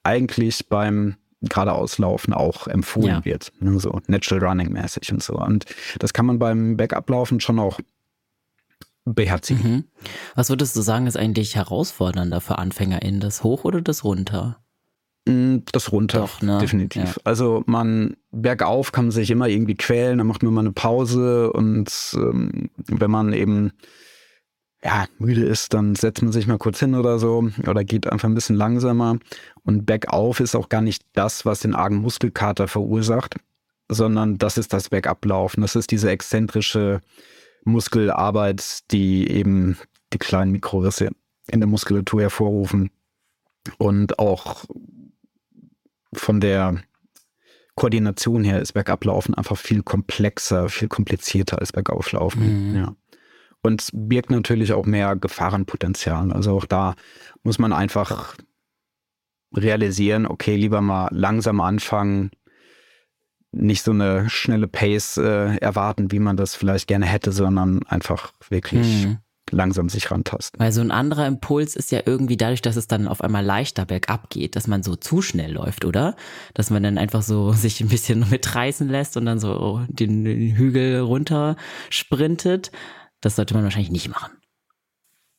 [0.04, 3.26] eigentlich beim geradeauslaufen auch empfohlen ja.
[3.26, 3.52] wird.
[3.60, 5.36] Ne, so Natural Running mäßig und so.
[5.36, 5.66] Und
[6.00, 7.80] das kann man beim Backup-Laufen schon auch
[9.14, 9.72] beherzigen.
[9.72, 9.84] Mhm.
[10.36, 14.58] Was würdest du sagen, ist eigentlich herausfordernder für AnfängerInnen, das Hoch oder das Runter?
[15.28, 16.58] Mm, das runter, Doch, ne?
[16.60, 17.04] definitiv.
[17.04, 17.22] Ja.
[17.24, 21.52] Also man bergauf kann man sich immer irgendwie quälen, dann macht man mal eine Pause
[21.52, 23.72] und ähm, wenn man eben
[24.84, 28.30] ja, müde ist, dann setzt man sich mal kurz hin oder so oder geht einfach
[28.30, 29.20] ein bisschen langsamer.
[29.64, 33.36] Und bergauf ist auch gar nicht das, was den argen Muskelkater verursacht,
[33.90, 35.62] sondern das ist das Bergablaufen.
[35.62, 37.02] Das ist diese exzentrische
[37.64, 39.78] Muskelarbeit, die eben
[40.14, 41.10] die kleinen Mikrorisse
[41.48, 42.92] in der Muskulatur hervorrufen
[43.78, 44.66] und auch
[46.14, 46.82] von der
[47.76, 52.72] Koordination her ist Bergablaufen einfach viel komplexer, viel komplizierter als Bergauflaufen.
[52.72, 52.76] Mhm.
[52.76, 52.96] Ja
[53.62, 56.32] und birgt natürlich auch mehr Gefahrenpotenzial.
[56.32, 56.96] Also auch da
[57.44, 58.36] muss man einfach
[59.56, 62.32] realisieren, okay, lieber mal langsam anfangen,
[63.52, 68.32] nicht so eine schnelle Pace äh, erwarten, wie man das vielleicht gerne hätte, sondern einfach
[68.50, 69.18] wirklich hm.
[69.52, 70.60] langsam sich rantasten.
[70.60, 73.86] Weil so ein anderer Impuls ist ja irgendwie dadurch, dass es dann auf einmal leichter
[73.86, 76.16] bergab geht, dass man so zu schnell läuft, oder?
[76.54, 80.56] Dass man dann einfach so sich ein bisschen mitreißen lässt und dann so den, den
[80.56, 81.56] Hügel runter
[81.90, 82.72] sprintet.
[83.22, 84.32] Das sollte man wahrscheinlich nicht machen.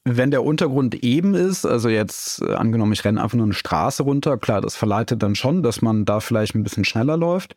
[0.05, 4.03] Wenn der Untergrund eben ist, also jetzt äh, angenommen, ich renne einfach nur eine Straße
[4.03, 7.55] runter, klar, das verleitet dann schon, dass man da vielleicht ein bisschen schneller läuft.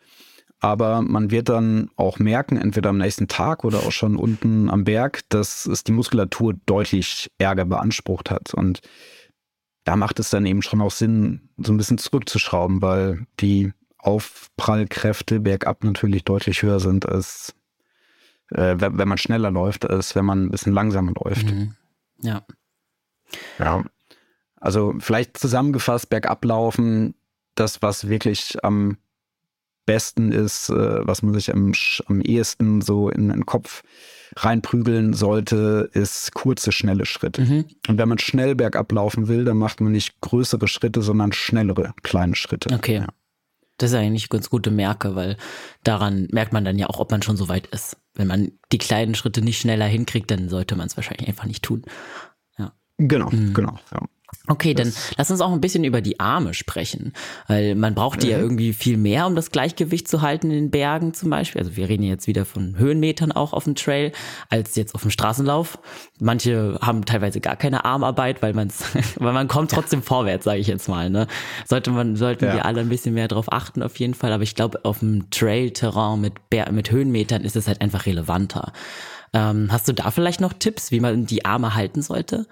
[0.63, 4.85] Aber man wird dann auch merken, entweder am nächsten Tag oder auch schon unten am
[4.85, 8.53] Berg, dass es die Muskulatur deutlich Ärger beansprucht hat.
[8.53, 8.79] Und
[9.83, 15.41] da macht es dann eben schon auch Sinn, so ein bisschen zurückzuschrauben, weil die Aufprallkräfte
[15.41, 17.53] bergab natürlich deutlich höher sind als
[18.51, 21.45] äh, wenn man schneller läuft, als wenn man ein bisschen langsamer läuft.
[21.45, 21.75] Mhm.
[22.21, 22.45] Ja.
[23.59, 23.83] Ja.
[24.61, 27.15] Also vielleicht zusammengefasst, bergab laufen,
[27.55, 28.97] das, was wirklich am
[29.85, 31.73] besten ist, äh, was man sich am,
[32.07, 33.83] am ehesten so in den Kopf
[34.35, 37.41] reinprügeln sollte, ist kurze, schnelle Schritte.
[37.41, 37.65] Mhm.
[37.87, 41.93] Und wenn man schnell bergab laufen will, dann macht man nicht größere Schritte, sondern schnellere,
[42.01, 42.73] kleine Schritte.
[42.73, 42.95] Okay.
[42.95, 43.07] Ja.
[43.77, 45.37] Das ist eigentlich eine ganz gute Merke, weil
[45.83, 47.97] daran merkt man dann ja auch, ob man schon so weit ist.
[48.13, 51.63] Wenn man die kleinen Schritte nicht schneller hinkriegt, dann sollte man es wahrscheinlich einfach nicht
[51.63, 51.83] tun.
[52.57, 52.73] Ja.
[52.97, 53.53] Genau, mhm.
[53.53, 53.79] genau.
[53.91, 54.01] Ja.
[54.47, 57.13] Okay, dann lass uns auch ein bisschen über die Arme sprechen,
[57.47, 58.43] weil man braucht die ja mhm.
[58.43, 61.61] irgendwie viel mehr, um das Gleichgewicht zu halten in den Bergen zum Beispiel.
[61.61, 64.11] Also wir reden jetzt wieder von Höhenmetern auch auf dem Trail,
[64.49, 65.79] als jetzt auf dem Straßenlauf.
[66.19, 68.69] Manche haben teilweise gar keine Armarbeit, weil man
[69.19, 70.05] weil man kommt trotzdem ja.
[70.05, 71.09] vorwärts, sage ich jetzt mal.
[71.09, 71.27] Ne?
[71.65, 72.53] Sollte man, sollten ja.
[72.53, 74.33] wir alle ein bisschen mehr drauf achten auf jeden Fall.
[74.33, 76.33] Aber ich glaube, auf dem Trail-Terrain mit,
[76.71, 78.73] mit Höhenmetern ist es halt einfach relevanter.
[79.33, 82.45] Ähm, hast du da vielleicht noch Tipps, wie man die Arme halten sollte?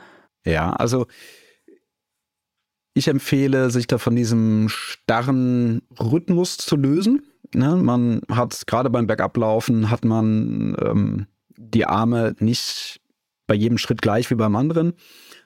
[0.45, 1.05] Ja, also
[2.93, 7.23] ich empfehle, sich da von diesem starren Rhythmus zu lösen.
[7.53, 7.75] Ne?
[7.75, 11.27] Man hat gerade beim Bergablaufen hat man ähm,
[11.57, 13.01] die Arme nicht
[13.47, 14.93] bei jedem Schritt gleich wie beim anderen,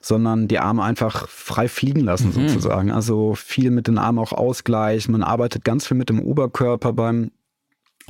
[0.02, 2.48] sondern die Arme einfach frei fliegen lassen mhm.
[2.50, 2.92] sozusagen.
[2.92, 5.12] Also viel mit den Armen auch ausgleichen.
[5.12, 7.32] Man arbeitet ganz viel mit dem Oberkörper beim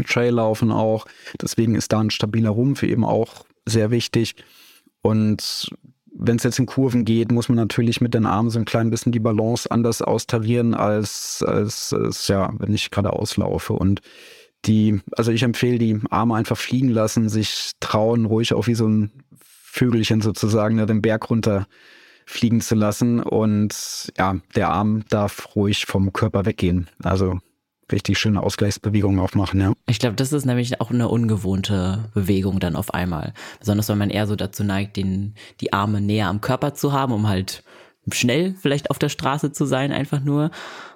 [0.06, 1.06] Traillaufen auch.
[1.42, 4.36] Deswegen ist da ein stabiler Rumpf eben auch sehr wichtig.
[5.02, 5.70] Und
[6.18, 8.90] wenn es jetzt in Kurven geht, muss man natürlich mit den Armen so ein klein
[8.90, 13.74] bisschen die Balance anders austarieren, als, als, als ja, wenn ich gerade auslaufe.
[13.74, 14.02] Und
[14.66, 18.88] die, also ich empfehle, die Arme einfach fliegen lassen, sich trauen, ruhig auch wie so
[18.88, 19.12] ein
[19.42, 21.68] Vögelchen sozusagen den Berg runter
[22.26, 23.22] fliegen zu lassen.
[23.22, 26.90] Und ja, der Arm darf ruhig vom Körper weggehen.
[27.04, 27.40] Also
[27.92, 29.74] richtig schöne Ausgleichsbewegungen auch machen, ja.
[29.88, 33.34] Ich glaube, das ist nämlich auch eine ungewohnte Bewegung dann auf einmal.
[33.60, 37.14] Besonders wenn man eher so dazu neigt, den, die Arme näher am Körper zu haben,
[37.14, 37.64] um halt
[38.12, 40.52] schnell vielleicht auf der Straße zu sein, einfach nur.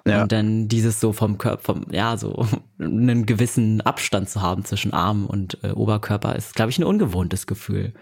[0.06, 0.22] Ja.
[0.22, 2.46] Und dann dieses so vom Körper, vom, ja, so
[2.78, 7.46] einen gewissen Abstand zu haben zwischen Arm und äh, Oberkörper ist, glaube ich, ein ungewohntes
[7.46, 7.92] Gefühl.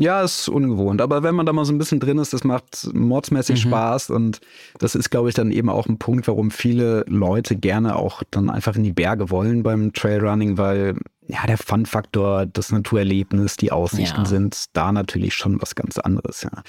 [0.00, 1.00] Ja, ist ungewohnt.
[1.00, 3.68] Aber wenn man da mal so ein bisschen drin ist, das macht mordsmäßig mhm.
[3.68, 4.10] Spaß.
[4.10, 4.40] Und
[4.78, 8.48] das ist, glaube ich, dann eben auch ein Punkt, warum viele Leute gerne auch dann
[8.48, 10.96] einfach in die Berge wollen beim Trailrunning, weil
[11.26, 14.24] ja, der Fun-Faktor, das Naturerlebnis, die Aussichten ja.
[14.26, 16.42] sind da natürlich schon was ganz anderes.
[16.42, 16.62] Ja.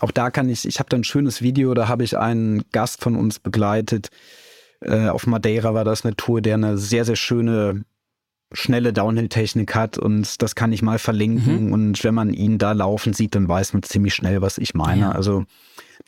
[0.00, 3.02] Auch da kann ich, ich habe da ein schönes Video, da habe ich einen Gast
[3.02, 4.08] von uns begleitet.
[4.80, 7.84] Äh, auf Madeira war das eine Tour, der eine sehr, sehr schöne
[8.52, 11.66] schnelle Downhill-Technik hat und das kann ich mal verlinken.
[11.66, 11.72] Mhm.
[11.72, 15.02] Und wenn man ihn da laufen sieht, dann weiß man ziemlich schnell, was ich meine.
[15.02, 15.12] Ja.
[15.12, 15.44] Also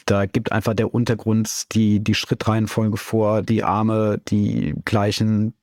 [0.06, 5.54] da gibt einfach der Untergrund die, die Schrittreihenfolge vor, die Arme, die gleichen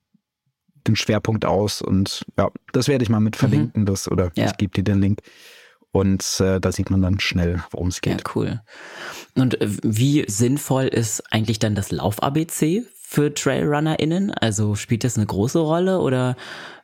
[0.87, 3.39] den Schwerpunkt aus und ja, das werde ich mal mit mhm.
[3.39, 3.85] verlinken, mhm.
[3.85, 4.45] das oder ja.
[4.45, 5.21] ich gebe dir den Link.
[5.91, 8.21] Und äh, da sieht man dann schnell, worum es geht.
[8.21, 8.61] Ja, cool.
[9.35, 14.31] Und äh, wie sinnvoll ist eigentlich dann das Lauf-ABC für TrailrunnerInnen?
[14.31, 16.35] Also spielt das eine große Rolle oder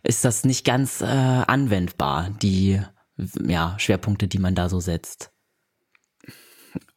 [0.03, 2.79] ist das nicht ganz äh, anwendbar, die
[3.45, 5.31] ja, Schwerpunkte, die man da so setzt?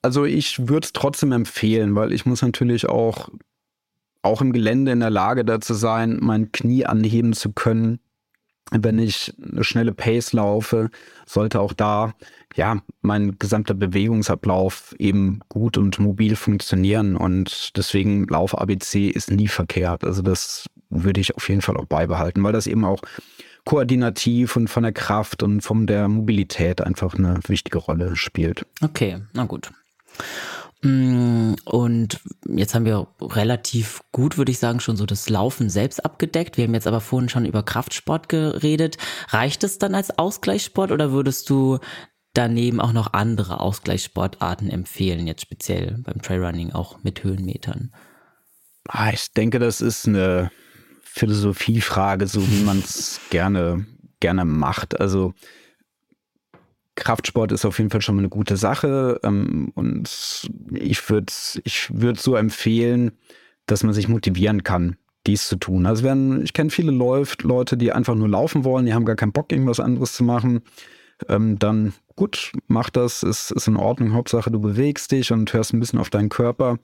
[0.00, 3.28] Also ich würde es trotzdem empfehlen, weil ich muss natürlich auch,
[4.22, 7.98] auch im Gelände in der Lage dazu sein, mein Knie anheben zu können
[8.72, 10.90] wenn ich eine schnelle Pace laufe,
[11.24, 12.14] sollte auch da
[12.56, 19.48] ja mein gesamter Bewegungsablauf eben gut und mobil funktionieren und deswegen Lauf ABC ist nie
[19.48, 20.04] verkehrt.
[20.04, 23.02] Also das würde ich auf jeden Fall auch beibehalten, weil das eben auch
[23.64, 28.64] koordinativ und von der Kraft und von der Mobilität einfach eine wichtige Rolle spielt.
[28.80, 29.70] Okay, na gut.
[30.82, 36.04] Mm, und jetzt haben wir relativ gut, würde ich sagen, schon so das Laufen selbst
[36.04, 36.56] abgedeckt.
[36.56, 38.98] Wir haben jetzt aber vorhin schon über Kraftsport geredet.
[39.28, 41.78] Reicht es dann als Ausgleichssport oder würdest du
[42.36, 47.92] daneben auch noch andere Ausgleichssportarten empfehlen, jetzt speziell beim Trailrunning auch mit Höhenmetern?
[48.88, 50.50] Ah, ich denke, das ist eine
[51.02, 53.86] Philosophiefrage, so wie man es gerne,
[54.20, 55.00] gerne macht.
[55.00, 55.34] Also
[56.94, 59.18] Kraftsport ist auf jeden Fall schon mal eine gute Sache.
[59.22, 61.32] Ähm, und ich würde
[61.64, 63.12] ich würd so empfehlen,
[63.66, 65.86] dass man sich motivieren kann, dies zu tun.
[65.86, 69.16] Also wenn, ich kenne viele läuft, Leute, die einfach nur laufen wollen, die haben gar
[69.16, 70.62] keinen Bock, irgendwas anderes zu machen.
[71.28, 74.14] Ähm, dann gut, mach das, ist, ist in Ordnung.
[74.14, 76.78] Hauptsache, du bewegst dich und hörst ein bisschen auf deinen Körper.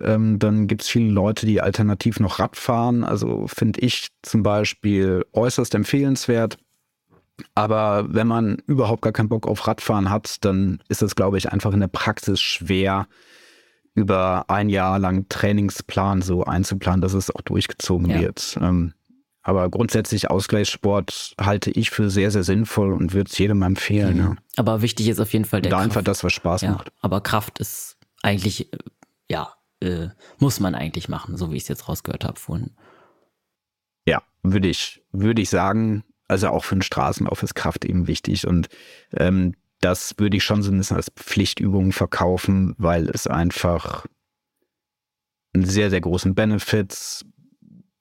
[0.00, 3.04] Ähm, dann gibt es viele Leute, die alternativ noch Rad fahren.
[3.04, 6.58] Also finde ich zum Beispiel äußerst empfehlenswert.
[7.54, 11.50] Aber wenn man überhaupt gar keinen Bock auf Radfahren hat, dann ist es, glaube ich,
[11.50, 13.06] einfach in der Praxis schwer,
[13.94, 18.20] über ein Jahr lang Trainingsplan so einzuplanen, dass es auch durchgezogen ja.
[18.20, 18.58] wird.
[18.60, 18.94] Ähm,
[19.42, 24.16] aber grundsätzlich Ausgleichssport halte ich für sehr, sehr sinnvoll und würde es jedem empfehlen.
[24.16, 24.22] Mhm.
[24.22, 24.36] Ja.
[24.56, 25.90] Aber wichtig ist auf jeden Fall der da Kraft.
[25.90, 26.92] einfach das, was Spaß ja, macht.
[27.00, 28.70] Aber Kraft ist eigentlich,
[29.28, 32.70] ja, äh, muss man eigentlich machen, so wie ich es jetzt rausgehört habe vorhin.
[34.06, 38.46] Ja, würde ich, würde ich sagen, also auch für den Straßenlauf ist Kraft eben wichtig.
[38.46, 38.68] Und
[39.12, 44.06] ähm, das würde ich schon so ein bisschen als Pflichtübung verkaufen, weil es einfach
[45.52, 47.24] einen sehr, sehr großen Benefits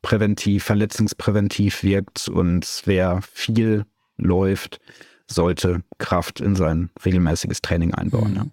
[0.01, 2.27] präventiv, verletzungspräventiv wirkt.
[2.27, 3.85] Und wer viel
[4.17, 4.79] läuft,
[5.27, 8.31] sollte Kraft in sein regelmäßiges Training einbauen.
[8.31, 8.35] Mhm.
[8.35, 8.45] Ja.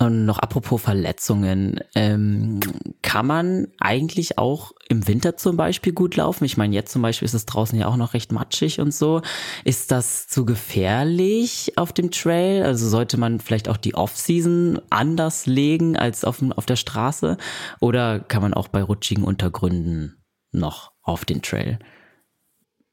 [0.00, 2.58] Und noch apropos Verletzungen, ähm,
[3.02, 6.46] kann man eigentlich auch im Winter zum Beispiel gut laufen?
[6.46, 9.20] Ich meine, jetzt zum Beispiel ist es draußen ja auch noch recht matschig und so.
[9.62, 12.62] Ist das zu gefährlich auf dem Trail?
[12.62, 17.36] Also sollte man vielleicht auch die Off-Season anders legen als auf, auf der Straße?
[17.78, 20.19] Oder kann man auch bei rutschigen Untergründen
[20.52, 21.78] noch auf den Trail?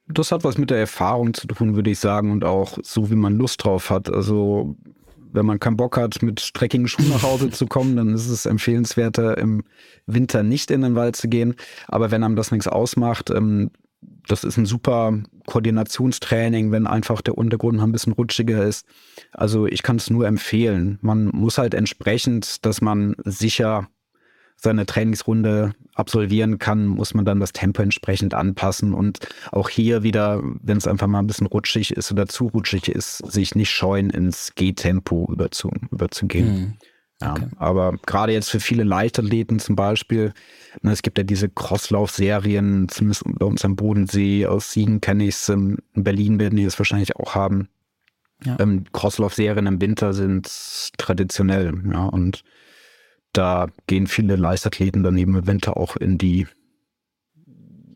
[0.08, 3.16] Das hat was mit der Erfahrung zu tun, würde ich sagen, und auch so, wie
[3.16, 4.10] man Lust drauf hat.
[4.10, 4.78] Also
[5.34, 8.46] wenn man keinen Bock hat, mit dreckigen Schuhen nach Hause zu kommen, dann ist es
[8.46, 9.64] empfehlenswerter, im
[10.06, 11.56] Winter nicht in den Wald zu gehen.
[11.88, 13.72] Aber wenn einem das nichts ausmacht, ähm,
[14.28, 18.86] das ist ein super Koordinationstraining, wenn einfach der Untergrund ein bisschen rutschiger ist.
[19.32, 21.00] Also ich kann es nur empfehlen.
[21.02, 23.88] Man muss halt entsprechend, dass man sicher
[24.58, 29.20] seine Trainingsrunde absolvieren kann, muss man dann das Tempo entsprechend anpassen und
[29.52, 33.18] auch hier wieder, wenn es einfach mal ein bisschen rutschig ist oder zu rutschig ist,
[33.32, 36.78] sich nicht scheuen, ins Gehtempo überzu, überzugehen.
[37.22, 37.48] Ja, okay.
[37.58, 40.34] aber gerade jetzt für viele Leichtathleten zum Beispiel,
[40.82, 45.36] ne, es gibt ja diese Crosslauf-Serien, zumindest bei uns am Bodensee, aus Siegen kenne ich
[45.36, 47.70] es, in Berlin werden die es wahrscheinlich auch haben.
[48.44, 48.58] Ja.
[48.60, 50.48] Ähm, Crosslauf-Serien im Winter sind
[50.98, 52.44] traditionell, ja, und
[53.38, 56.48] da gehen viele Leichtathleten dann eben im Winter auch in die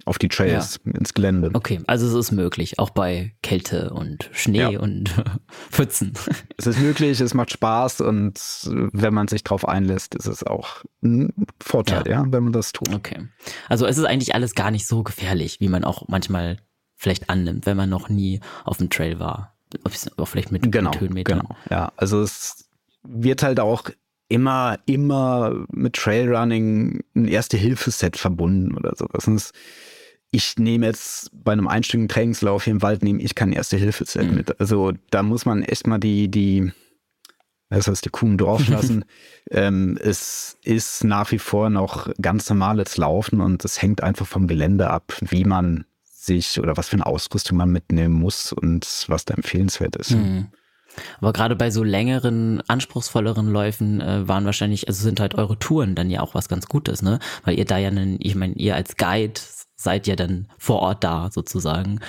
[0.06, 0.94] auf die Trails, ja.
[0.94, 1.52] ins Gelände.
[1.54, 4.80] Okay, also es ist möglich, auch bei Kälte und Schnee ja.
[4.80, 5.14] und
[5.70, 6.14] Pfützen.
[6.58, 8.39] Es ist möglich, es macht Spaß und
[8.94, 11.32] wenn man sich drauf einlässt, ist es auch ein
[11.62, 12.94] Vorteil, ja, ja wenn man das tut.
[12.94, 13.28] Okay.
[13.70, 16.58] Also es ist eigentlich alles gar nicht so gefährlich, wie man auch manchmal
[16.96, 19.56] vielleicht annimmt, wenn man noch nie auf dem Trail war.
[20.18, 21.39] Auch vielleicht mit, genau, mit Höhenmetern.
[21.39, 21.92] Genau, ja.
[21.96, 22.70] Also es
[23.04, 23.84] wird halt auch
[24.32, 29.28] immer, immer mit Trailrunning ein Erste-Hilfe-Set verbunden oder sowas.
[29.28, 29.52] Und
[30.32, 34.36] ich nehme jetzt bei einem einstündigen Trainingslauf hier im Wald, nehme ich kein Erste-Hilfe-Set mhm.
[34.36, 34.60] mit.
[34.60, 36.72] Also da muss man echt mal die, die,
[37.70, 39.04] das heißt, die Kuh im Dorf lassen.
[39.52, 44.48] ähm, es ist nach wie vor noch ganz normales Laufen und es hängt einfach vom
[44.48, 49.26] Gelände ab, wie man sich oder was für eine Ausrüstung man mitnehmen muss und was
[49.26, 50.12] da empfehlenswert ist.
[50.12, 50.48] Mhm.
[51.20, 55.96] Aber gerade bei so längeren, anspruchsvolleren Läufen äh, waren wahrscheinlich, also sind halt eure Touren
[55.96, 57.20] dann ja auch was ganz Gutes, ne?
[57.44, 59.39] Weil ihr da ja, einen, ich meine, ihr als Guide
[59.76, 62.00] seid ja dann vor Ort da sozusagen.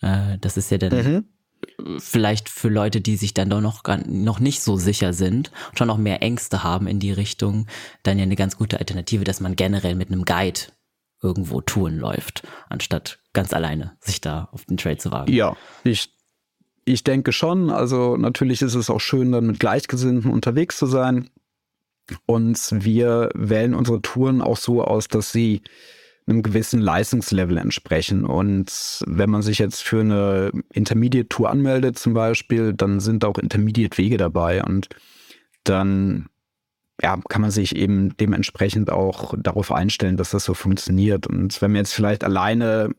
[0.00, 1.98] Äh, das ist ja dann mhm.
[1.98, 5.98] vielleicht für Leute, die sich dann doch noch, noch nicht so sicher sind, schon noch
[5.98, 7.66] mehr Ängste haben in die Richtung,
[8.02, 10.60] dann ja eine ganz gute Alternative, dass man generell mit einem Guide
[11.22, 15.32] irgendwo Touren läuft, anstatt ganz alleine sich da auf den Trail zu wagen.
[15.32, 16.15] Ja, ich
[16.86, 17.68] ich denke schon.
[17.68, 21.28] Also natürlich ist es auch schön, dann mit Gleichgesinnten unterwegs zu sein.
[22.24, 25.62] Und wir wählen unsere Touren auch so aus, dass sie
[26.28, 28.24] einem gewissen Leistungslevel entsprechen.
[28.24, 34.16] Und wenn man sich jetzt für eine Intermediate-Tour anmeldet zum Beispiel, dann sind auch Intermediate-Wege
[34.16, 34.62] dabei.
[34.62, 34.88] Und
[35.64, 36.28] dann
[37.02, 41.26] ja, kann man sich eben dementsprechend auch darauf einstellen, dass das so funktioniert.
[41.26, 42.90] Und wenn man jetzt vielleicht alleine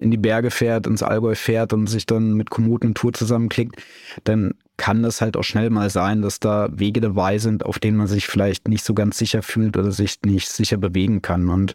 [0.00, 3.82] in die Berge fährt, ins Allgäu fährt und sich dann mit Komoot eine Tour zusammenklickt,
[4.24, 7.98] dann kann das halt auch schnell mal sein, dass da Wege dabei sind, auf denen
[7.98, 11.50] man sich vielleicht nicht so ganz sicher fühlt oder sich nicht sicher bewegen kann.
[11.50, 11.74] Und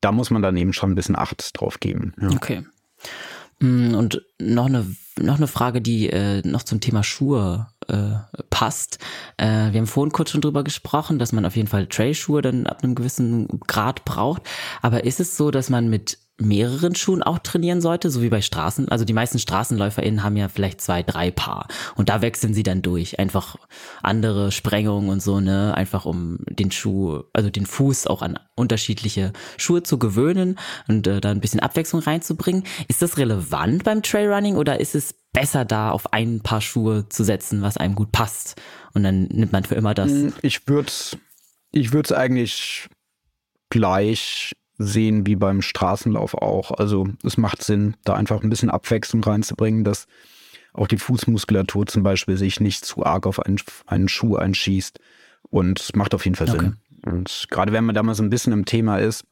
[0.00, 2.14] da muss man dann eben schon ein bisschen Acht drauf geben.
[2.18, 2.30] Ja.
[2.30, 2.64] Okay.
[3.60, 4.86] Mm, und noch eine,
[5.20, 8.98] noch eine Frage, die äh, noch zum Thema Schuhe äh, passt.
[9.36, 12.66] Äh, wir haben vorhin kurz schon drüber gesprochen, dass man auf jeden Fall Trailschuhe dann
[12.66, 14.42] ab einem gewissen Grad braucht.
[14.80, 18.42] Aber ist es so, dass man mit mehreren Schuhen auch trainieren sollte, so wie bei
[18.42, 18.88] Straßen.
[18.88, 21.66] Also die meisten StraßenläuferInnen haben ja vielleicht zwei, drei Paar.
[21.94, 23.18] Und da wechseln sie dann durch.
[23.18, 23.56] Einfach
[24.02, 25.74] andere Sprengungen und so, ne?
[25.74, 30.58] Einfach um den Schuh, also den Fuß auch an unterschiedliche Schuhe zu gewöhnen
[30.88, 32.64] und äh, da ein bisschen Abwechslung reinzubringen.
[32.88, 37.24] Ist das relevant beim Trailrunning oder ist es besser da auf ein Paar Schuhe zu
[37.24, 38.60] setzen, was einem gut passt?
[38.92, 40.10] Und dann nimmt man für immer das.
[40.10, 40.92] Hm, ich würde
[41.72, 42.88] ich würde es eigentlich
[43.70, 46.70] gleich sehen wie beim Straßenlauf auch.
[46.72, 50.06] Also es macht Sinn, da einfach ein bisschen Abwechslung reinzubringen, dass
[50.72, 55.00] auch die Fußmuskulatur zum Beispiel sich nicht zu arg auf einen, einen Schuh einschießt.
[55.48, 56.58] Und es macht auf jeden Fall okay.
[56.58, 56.76] Sinn.
[57.04, 59.24] Und gerade wenn man da mal so ein bisschen im Thema ist,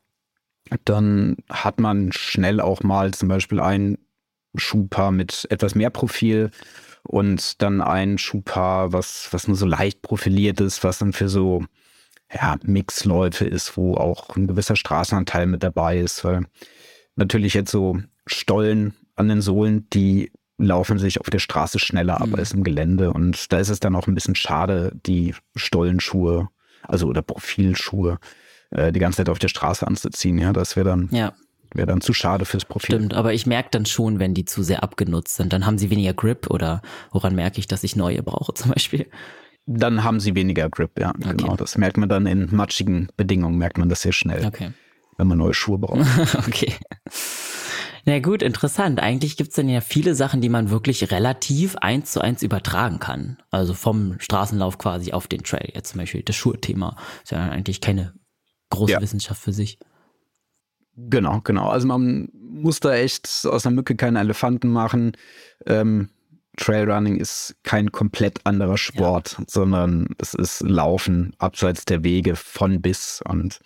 [0.85, 3.99] dann hat man schnell auch mal zum Beispiel ein
[4.57, 6.51] Schuhpaar mit etwas mehr Profil
[7.03, 11.65] und dann ein Schuhpaar, was, was nur so leicht profiliert ist, was dann für so
[12.35, 16.47] ja, Mixläufe ist, wo auch ein gewisser Straßenanteil mit dabei ist, weil
[17.17, 22.29] natürlich jetzt so Stollen an den Sohlen, die laufen sich auf der Straße schneller ab
[22.29, 22.35] mhm.
[22.37, 26.49] als im Gelände und da ist es dann auch ein bisschen schade, die Stollenschuhe,
[26.83, 28.19] also oder Profilschuhe,
[28.71, 30.39] äh, die ganze Zeit auf der Straße anzuziehen.
[30.39, 31.33] Ja, das wäre dann ja.
[31.73, 32.97] wäre dann zu schade fürs Profil.
[32.97, 35.91] Stimmt, aber ich merke dann schon, wenn die zu sehr abgenutzt sind, dann haben sie
[35.91, 39.07] weniger Grip oder woran merke ich, dass ich neue brauche zum Beispiel?
[39.67, 41.11] Dann haben sie weniger Grip, ja.
[41.11, 41.35] Okay.
[41.37, 41.57] Genau.
[41.57, 44.45] Das merkt man dann in matschigen Bedingungen, merkt man das sehr schnell.
[44.47, 44.73] Okay.
[45.17, 46.07] Wenn man neue Schuhe braucht.
[46.47, 46.75] okay.
[48.05, 49.01] Na gut, interessant.
[49.01, 53.39] Eigentlich gibt's dann ja viele Sachen, die man wirklich relativ eins zu eins übertragen kann.
[53.51, 55.71] Also vom Straßenlauf quasi auf den Trail.
[55.73, 56.97] Jetzt zum Beispiel das Schuhthema.
[57.23, 58.13] Ist ja eigentlich keine
[58.71, 59.01] große ja.
[59.01, 59.79] Wissenschaft für sich.
[60.97, 61.69] Genau, genau.
[61.69, 65.17] Also man muss da echt aus der Mücke keinen Elefanten machen.
[65.67, 66.11] Ähm,
[66.57, 69.45] Trailrunning ist kein komplett anderer Sport, ja.
[69.49, 73.23] sondern es ist Laufen abseits der Wege von bis.
[73.27, 73.61] Und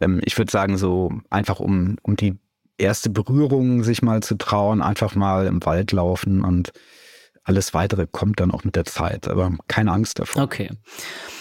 [0.00, 2.38] ähm, ich würde sagen, so einfach um, um die
[2.78, 6.72] erste Berührung sich mal zu trauen, einfach mal im Wald laufen und
[7.44, 10.42] alles weitere kommt dann auch mit der Zeit, aber keine Angst davor.
[10.42, 10.70] Okay.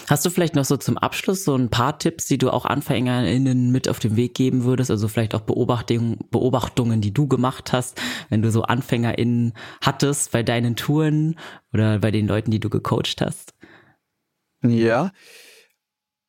[0.10, 3.72] Hast du vielleicht noch so zum Abschluss so ein paar Tipps, die du auch AnfängerInnen
[3.72, 4.90] mit auf den Weg geben würdest?
[4.90, 10.42] Also vielleicht auch Beobachtungen, Beobachtungen, die du gemacht hast, wenn du so AnfängerInnen hattest bei
[10.42, 11.36] deinen Touren
[11.74, 13.54] oder bei den Leuten, die du gecoacht hast?
[14.64, 15.12] Ja.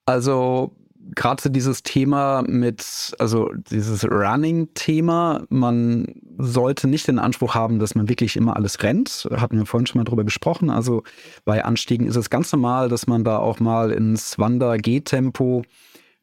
[0.04, 0.76] Also
[1.14, 6.06] gerade so dieses Thema mit, also dieses Running-Thema, man
[6.38, 9.28] sollte nicht den Anspruch haben, dass man wirklich immer alles rennt.
[9.32, 10.70] Hatten wir vorhin schon mal drüber gesprochen.
[10.70, 11.02] Also
[11.44, 15.62] bei Anstiegen ist es ganz normal, dass man da auch mal ins Wander-Gehtempo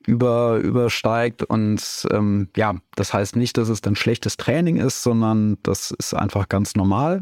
[0.06, 1.44] über, übersteigt.
[1.44, 6.14] Und ähm, ja, das heißt nicht, dass es dann schlechtes Training ist, sondern das ist
[6.14, 7.22] einfach ganz normal.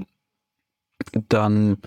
[1.29, 1.77] Dann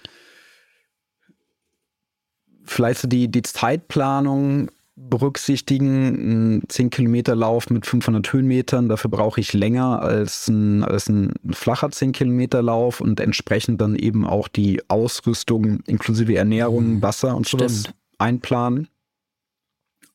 [2.65, 6.59] vielleicht so die, die Zeitplanung berücksichtigen.
[6.59, 11.33] Ein 10 Kilometer Lauf mit 500 Höhenmetern, dafür brauche ich länger als ein, als ein
[11.51, 17.03] flacher 10 Kilometer Lauf und entsprechend dann eben auch die Ausrüstung inklusive Ernährung, mhm.
[17.03, 17.97] Wasser und sowas Stimmt.
[18.19, 18.89] einplanen.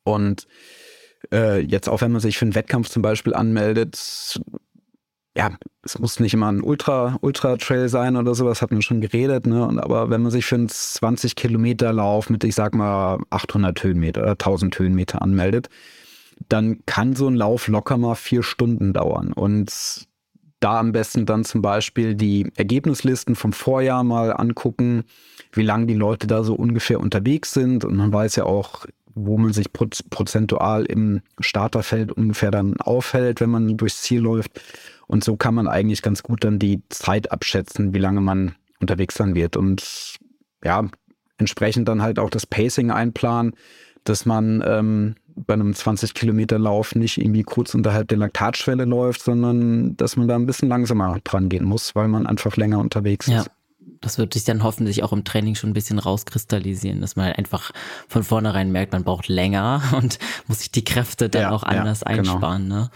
[0.03, 0.47] Und
[1.31, 4.39] äh, jetzt auch wenn man sich für einen Wettkampf zum Beispiel anmeldet,
[5.35, 5.51] ja,
[5.83, 9.65] es muss nicht immer ein Ultra, Ultra-Trail sein oder sowas, hat man schon geredet, ne?
[9.65, 13.83] Und, aber wenn man sich für einen 20 Kilometer Lauf mit, ich sag mal, 800
[13.83, 15.69] Höhenmeter oder 1000 Höhenmeter anmeldet,
[16.49, 19.33] dann kann so ein Lauf locker mal vier Stunden dauern.
[19.33, 20.07] Und
[20.59, 25.03] da am besten dann zum Beispiel die Ergebnislisten vom Vorjahr mal angucken,
[25.51, 27.83] wie lange die Leute da so ungefähr unterwegs sind.
[27.83, 33.49] Und man weiß ja auch, wo man sich prozentual im Starterfeld ungefähr dann aufhält, wenn
[33.49, 34.61] man durchs Ziel läuft.
[35.07, 39.15] Und so kann man eigentlich ganz gut dann die Zeit abschätzen, wie lange man unterwegs
[39.15, 39.57] sein wird.
[39.57, 40.17] Und
[40.63, 40.85] ja,
[41.37, 43.53] entsprechend dann halt auch das Pacing einplanen,
[44.03, 49.23] dass man ähm, bei einem 20 Kilometer Lauf nicht irgendwie kurz unterhalb der Laktatschwelle läuft,
[49.23, 53.27] sondern dass man da ein bisschen langsamer dran gehen muss, weil man einfach länger unterwegs
[53.27, 53.41] ja.
[53.41, 53.51] ist
[54.03, 57.71] das wird sich dann hoffentlich auch im Training schon ein bisschen rauskristallisieren, dass man einfach
[58.07, 62.01] von vornherein merkt, man braucht länger und muss sich die Kräfte dann ja, auch anders
[62.01, 62.33] ja, genau.
[62.33, 62.63] einsparen.
[62.63, 62.75] Genau.
[62.75, 62.89] Ne?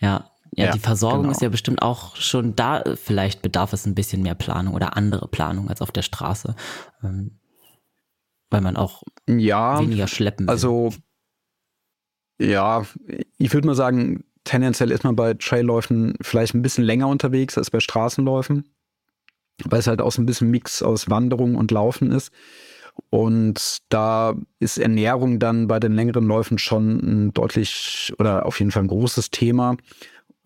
[0.00, 1.32] Ja, ja, ja, die Versorgung genau.
[1.32, 2.82] ist ja bestimmt auch schon da.
[2.96, 6.54] Vielleicht bedarf es ein bisschen mehr Planung oder andere Planung als auf der Straße,
[7.02, 7.38] ähm,
[8.50, 10.50] weil man auch ja, weniger schleppen will.
[10.50, 10.92] Also
[12.40, 12.84] ja,
[13.36, 17.70] ich würde mal sagen, tendenziell ist man bei Trailläufen vielleicht ein bisschen länger unterwegs als
[17.70, 18.64] bei Straßenläufen
[19.64, 22.32] weil es halt auch so ein bisschen Mix aus Wanderung und Laufen ist.
[23.10, 28.72] Und da ist Ernährung dann bei den längeren Läufen schon ein deutlich oder auf jeden
[28.72, 29.76] Fall ein großes Thema.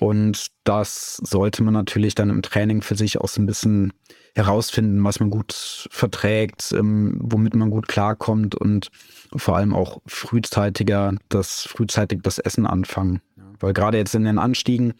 [0.00, 3.92] Und das sollte man natürlich dann im Training für sich auch so ein bisschen
[4.34, 8.90] herausfinden, was man gut verträgt, ähm, womit man gut klarkommt und
[9.36, 13.20] vor allem auch frühzeitiger das frühzeitig das Essen anfangen.
[13.60, 14.94] Weil gerade jetzt in den Anstiegen,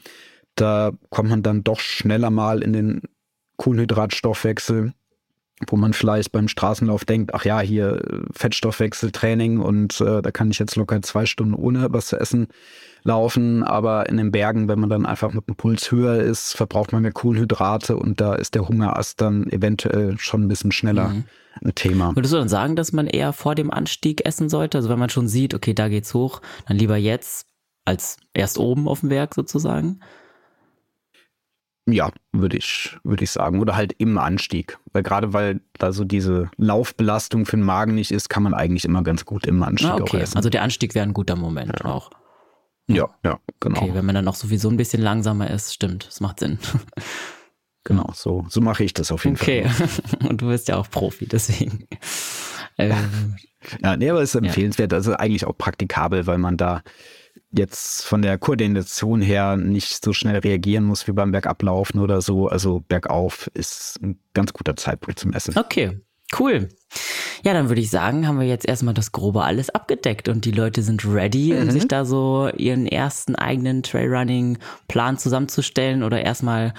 [0.54, 3.02] da kommt man dann doch schneller mal in den
[3.56, 4.92] Kohlenhydratstoffwechsel,
[5.68, 10.50] wo man vielleicht beim Straßenlauf denkt, ach ja, hier äh, Fettstoffwechseltraining und äh, da kann
[10.50, 12.48] ich jetzt locker zwei Stunden ohne was zu essen
[13.04, 13.62] laufen.
[13.62, 17.02] Aber in den Bergen, wenn man dann einfach mit dem Puls höher ist, verbraucht man
[17.02, 21.24] mehr Kohlenhydrate und da ist der Hungerast dann eventuell schon ein bisschen schneller mhm.
[21.62, 22.14] ein Thema.
[22.14, 24.78] Würdest du dann sagen, dass man eher vor dem Anstieg essen sollte?
[24.78, 27.46] Also wenn man schon sieht, okay, da geht's hoch, dann lieber jetzt
[27.84, 30.00] als erst oben auf dem Berg sozusagen?
[31.86, 33.60] Ja, würde ich, würde ich sagen.
[33.60, 34.78] Oder halt im Anstieg.
[34.92, 38.84] Weil gerade weil da so diese Laufbelastung für den Magen nicht ist, kann man eigentlich
[38.84, 40.18] immer ganz gut im Anstieg ah, okay.
[40.18, 40.36] auch essen.
[40.36, 41.90] Also der Anstieg wäre ein guter Moment ja.
[41.90, 42.10] auch.
[42.88, 43.82] Ja, ja, genau.
[43.82, 46.58] Okay, wenn man dann auch sowieso ein bisschen langsamer ist, stimmt, das macht Sinn.
[47.84, 49.64] Genau, so, so mache ich das auf jeden okay.
[49.68, 49.88] Fall.
[49.88, 51.88] Okay, und du bist ja auch Profi, deswegen.
[52.78, 53.36] Ähm,
[53.82, 56.82] ja, nee, aber ist empfehlenswert, also eigentlich auch praktikabel, weil man da
[57.50, 62.48] jetzt von der Koordination her nicht so schnell reagieren muss wie beim Bergablaufen oder so.
[62.48, 65.56] Also bergauf ist ein ganz guter Zeitpunkt zum Essen.
[65.56, 66.00] Okay,
[66.38, 66.68] cool.
[67.44, 70.52] Ja, dann würde ich sagen, haben wir jetzt erstmal das Grobe alles abgedeckt und die
[70.52, 71.70] Leute sind ready, um mhm.
[71.70, 76.72] sich da so ihren ersten eigenen Trailrunning-Plan zusammenzustellen oder erstmal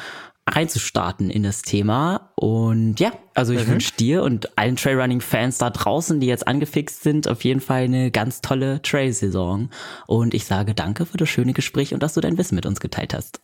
[0.47, 2.31] reinzustarten in das Thema.
[2.35, 3.71] Und ja, also ich mhm.
[3.71, 8.11] wünsche dir und allen Trailrunning-Fans da draußen, die jetzt angefixt sind, auf jeden Fall eine
[8.11, 9.69] ganz tolle Trail-Saison.
[10.07, 12.79] Und ich sage danke für das schöne Gespräch und dass du dein Wissen mit uns
[12.79, 13.41] geteilt hast.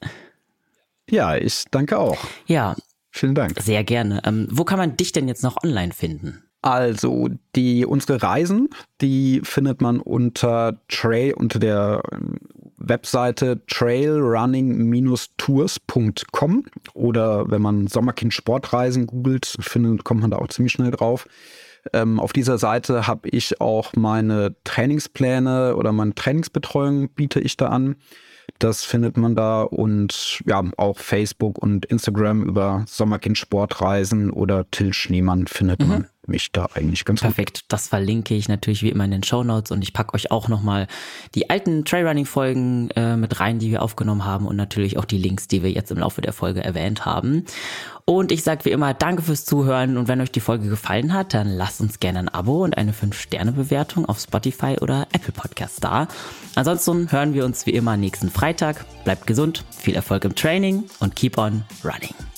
[1.10, 2.18] Ja, ich danke auch.
[2.46, 2.76] Ja.
[3.12, 3.60] Vielen Dank.
[3.60, 4.22] Sehr gerne.
[4.26, 6.44] Ähm, wo kann man dich denn jetzt noch online finden?
[6.62, 8.68] Also die unsere Reisen,
[9.00, 12.04] die findet man unter Trail unter der
[12.78, 20.92] Webseite trailrunning-tours.com oder wenn man Sommerkind Sportreisen googelt, findet, kommt man da auch ziemlich schnell
[20.92, 21.28] drauf.
[21.94, 27.68] Ähm, auf dieser Seite habe ich auch meine Trainingspläne oder meine Trainingsbetreuung biete ich da
[27.68, 27.96] an.
[28.58, 34.94] Das findet man da und ja, auch Facebook und Instagram über Sommerkind Sportreisen oder Till
[34.94, 35.88] Schneemann findet mhm.
[35.88, 37.62] man mich da eigentlich ganz Perfekt.
[37.62, 37.66] Gut.
[37.68, 40.48] Das verlinke ich natürlich wie immer in den Show Notes und ich packe euch auch
[40.48, 40.88] nochmal
[41.36, 45.48] die alten Trailrunning-Folgen äh, mit rein, die wir aufgenommen haben und natürlich auch die Links,
[45.48, 47.46] die wir jetzt im Laufe der Folge erwähnt haben.
[48.06, 51.36] Und ich sage wie immer, danke fürs Zuhören und wenn euch die Folge gefallen hat,
[51.36, 56.08] dann lasst uns gerne ein Abo und eine 5-Sterne-Bewertung auf Spotify oder Apple Podcast da.
[56.56, 58.86] Ansonsten hören wir uns wie immer nächsten Freitag.
[59.04, 62.29] Bleibt gesund, viel Erfolg im Training und keep on running.